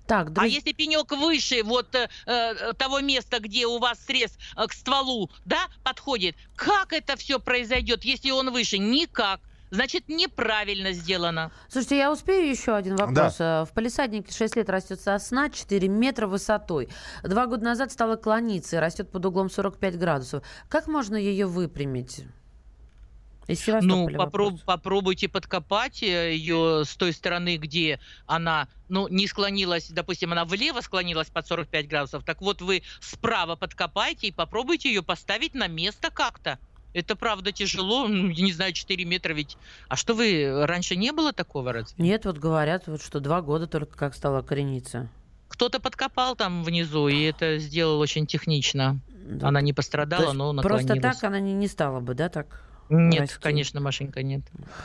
Так, 0.07 0.27
А 0.27 0.31
друзья, 0.31 0.55
если 0.55 0.73
пенек 0.73 1.11
выше 1.11 1.63
вот 1.63 1.93
э, 1.95 2.09
э, 2.25 2.73
того 2.73 2.99
места, 2.99 3.39
где 3.39 3.65
у 3.65 3.79
вас 3.79 3.99
срез 4.05 4.37
э, 4.57 4.67
к 4.67 4.73
стволу, 4.73 5.29
да, 5.45 5.67
подходит, 5.83 6.35
как 6.55 6.91
это 6.93 7.15
все 7.15 7.39
произойдет, 7.39 8.03
если 8.03 8.31
он 8.31 8.51
выше? 8.51 8.77
Никак. 8.77 9.39
Значит, 9.73 10.09
неправильно 10.09 10.91
сделано. 10.91 11.49
Слушайте, 11.69 11.97
я 11.97 12.11
успею 12.11 12.49
еще 12.49 12.75
один 12.75 12.97
вопрос. 12.97 13.37
Э, 13.39 13.63
В 13.63 13.69
палисаднике 13.73 14.33
6 14.33 14.57
лет 14.57 14.69
растет 14.69 14.99
сосна 14.99 15.49
4 15.49 15.87
метра 15.87 16.27
высотой. 16.27 16.89
Два 17.23 17.45
года 17.45 17.63
назад 17.63 17.91
стала 17.93 18.17
клониться 18.17 18.75
и 18.75 18.79
растет 18.79 19.09
под 19.09 19.25
углом 19.25 19.49
45 19.49 19.97
градусов. 19.97 20.43
Как 20.67 20.87
можно 20.87 21.15
ее 21.15 21.45
выпрямить? 21.45 22.25
Из 23.47 23.65
Ну, 23.67 24.07
попроб- 24.07 24.17
вопрос. 24.17 24.59
попробуйте 24.65 25.27
подкопать 25.27 26.01
ее 26.01 26.83
с 26.85 26.95
той 26.95 27.11
стороны, 27.11 27.57
где 27.57 27.99
она, 28.25 28.67
ну, 28.87 29.07
не 29.07 29.27
склонилась, 29.27 29.89
допустим, 29.89 30.31
она 30.31 30.45
влево 30.45 30.81
склонилась 30.81 31.29
под 31.29 31.47
45 31.47 31.87
градусов. 31.87 32.23
Так 32.23 32.41
вот, 32.41 32.61
вы 32.61 32.83
справа 32.99 33.55
подкопайте 33.55 34.27
и 34.27 34.31
попробуйте 34.31 34.89
ее 34.89 35.03
поставить 35.03 35.53
на 35.53 35.67
место 35.67 36.11
как-то. 36.11 36.59
Это 36.93 37.15
правда 37.15 37.51
тяжело, 37.51 38.07
ну, 38.07 38.29
я 38.29 38.43
не 38.43 38.51
знаю, 38.51 38.73
4 38.73 39.03
метра 39.05 39.33
ведь. 39.33 39.57
А 39.87 39.95
что 39.95 40.13
вы, 40.13 40.65
раньше 40.65 40.95
не 40.95 41.11
было 41.11 41.33
такого 41.33 41.71
разве? 41.73 41.95
Нет, 42.03 42.25
вот 42.25 42.37
говорят, 42.37 42.87
вот, 42.87 43.01
что 43.01 43.19
два 43.19 43.41
года 43.41 43.65
только 43.67 43.97
как 43.97 44.13
стала 44.13 44.41
корениться. 44.41 45.09
Кто-то 45.47 45.79
подкопал 45.79 46.35
там 46.35 46.63
внизу, 46.63 47.07
и 47.07 47.21
это 47.23 47.57
сделал 47.59 47.99
очень 47.99 48.27
технично. 48.27 48.99
Да. 49.25 49.49
Она 49.49 49.61
не 49.61 49.73
пострадала, 49.73 50.33
но 50.33 50.53
Просто 50.53 50.87
наклонилась. 50.95 51.17
так 51.17 51.23
она 51.27 51.39
не, 51.39 51.53
не 51.53 51.67
стала 51.67 51.99
бы, 52.01 52.13
да, 52.13 52.29
так? 52.29 52.63
Нет, 52.91 53.21
расти? 53.21 53.35
конечно, 53.41 53.79
Машенька, 53.79 54.21
нет. 54.21 54.41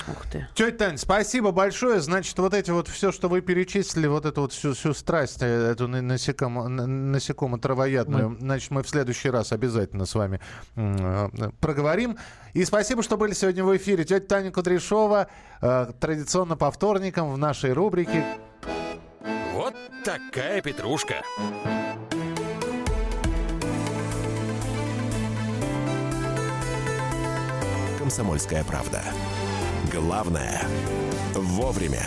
Ух 0.09 0.27
ты. 0.31 0.47
Тетя 0.55 0.77
Тань, 0.77 0.97
спасибо 0.97 1.51
большое. 1.51 2.01
Значит, 2.01 2.39
вот 2.39 2.55
эти 2.55 2.71
вот 2.71 2.87
все, 2.89 3.11
что 3.11 3.29
вы 3.29 3.41
перечислили, 3.41 4.07
вот 4.07 4.25
эту 4.27 4.43
вот 4.43 4.53
всю, 4.53 4.75
всю 4.75 4.95
страсть, 4.95 5.43
э, 5.43 5.47
эту 5.73 5.89
на- 5.89 6.03
насекомо, 6.03 6.69
на- 6.69 6.87
насекомо 6.87 7.59
травоядную, 7.59 8.37
значит, 8.41 8.71
мы 8.71 8.83
в 8.85 8.89
следующий 8.89 9.29
раз 9.31 9.53
обязательно 9.53 10.07
с 10.07 10.15
вами 10.15 10.41
э, 10.77 11.29
проговорим. 11.61 12.17
И 12.53 12.65
спасибо, 12.65 13.03
что 13.03 13.17
были 13.17 13.33
сегодня 13.33 13.65
в 13.65 13.77
эфире. 13.77 14.05
Тетя 14.05 14.25
Таня 14.27 14.53
Кудряшова, 14.53 15.27
э, 15.61 15.93
традиционно 15.99 16.57
по 16.57 16.71
вторникам 16.71 17.33
в 17.33 17.39
нашей 17.39 17.73
рубрике 17.73 18.25
Вот 19.53 19.75
такая 20.05 20.63
петрушка. 20.63 21.23
«Комсомольская 28.07 28.63
правда». 28.63 29.03
Главное– 29.93 30.63
вовремя. 31.35 32.07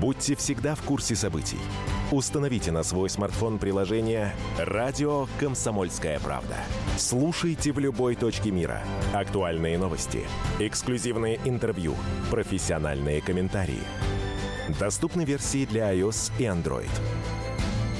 Будьте 0.00 0.36
всегда 0.36 0.76
в 0.76 0.82
курсе 0.82 1.16
событий. 1.16 1.58
Установите 2.12 2.70
на 2.70 2.84
свой 2.84 3.10
смартфон 3.10 3.58
приложение 3.58 4.32
«Радио 4.56 5.26
Комсомольская 5.40 6.20
правда». 6.20 6.54
Слушайте 6.96 7.72
в 7.72 7.80
любой 7.80 8.14
точке 8.14 8.52
мира. 8.52 8.80
Актуальные 9.12 9.78
новости, 9.78 10.24
эксклюзивные 10.60 11.40
интервью, 11.44 11.96
профессиональные 12.30 13.20
комментарии. 13.22 13.82
Доступны 14.78 15.24
версии 15.24 15.64
для 15.64 15.92
iOS 15.92 16.30
и 16.38 16.44
Android. 16.44 16.90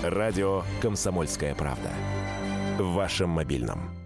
Радио 0.04 0.62
«Комсомольская 0.80 1.56
правда». 1.56 1.90
В 2.82 2.94
вашем 2.94 3.30
мобильном. 3.30 4.01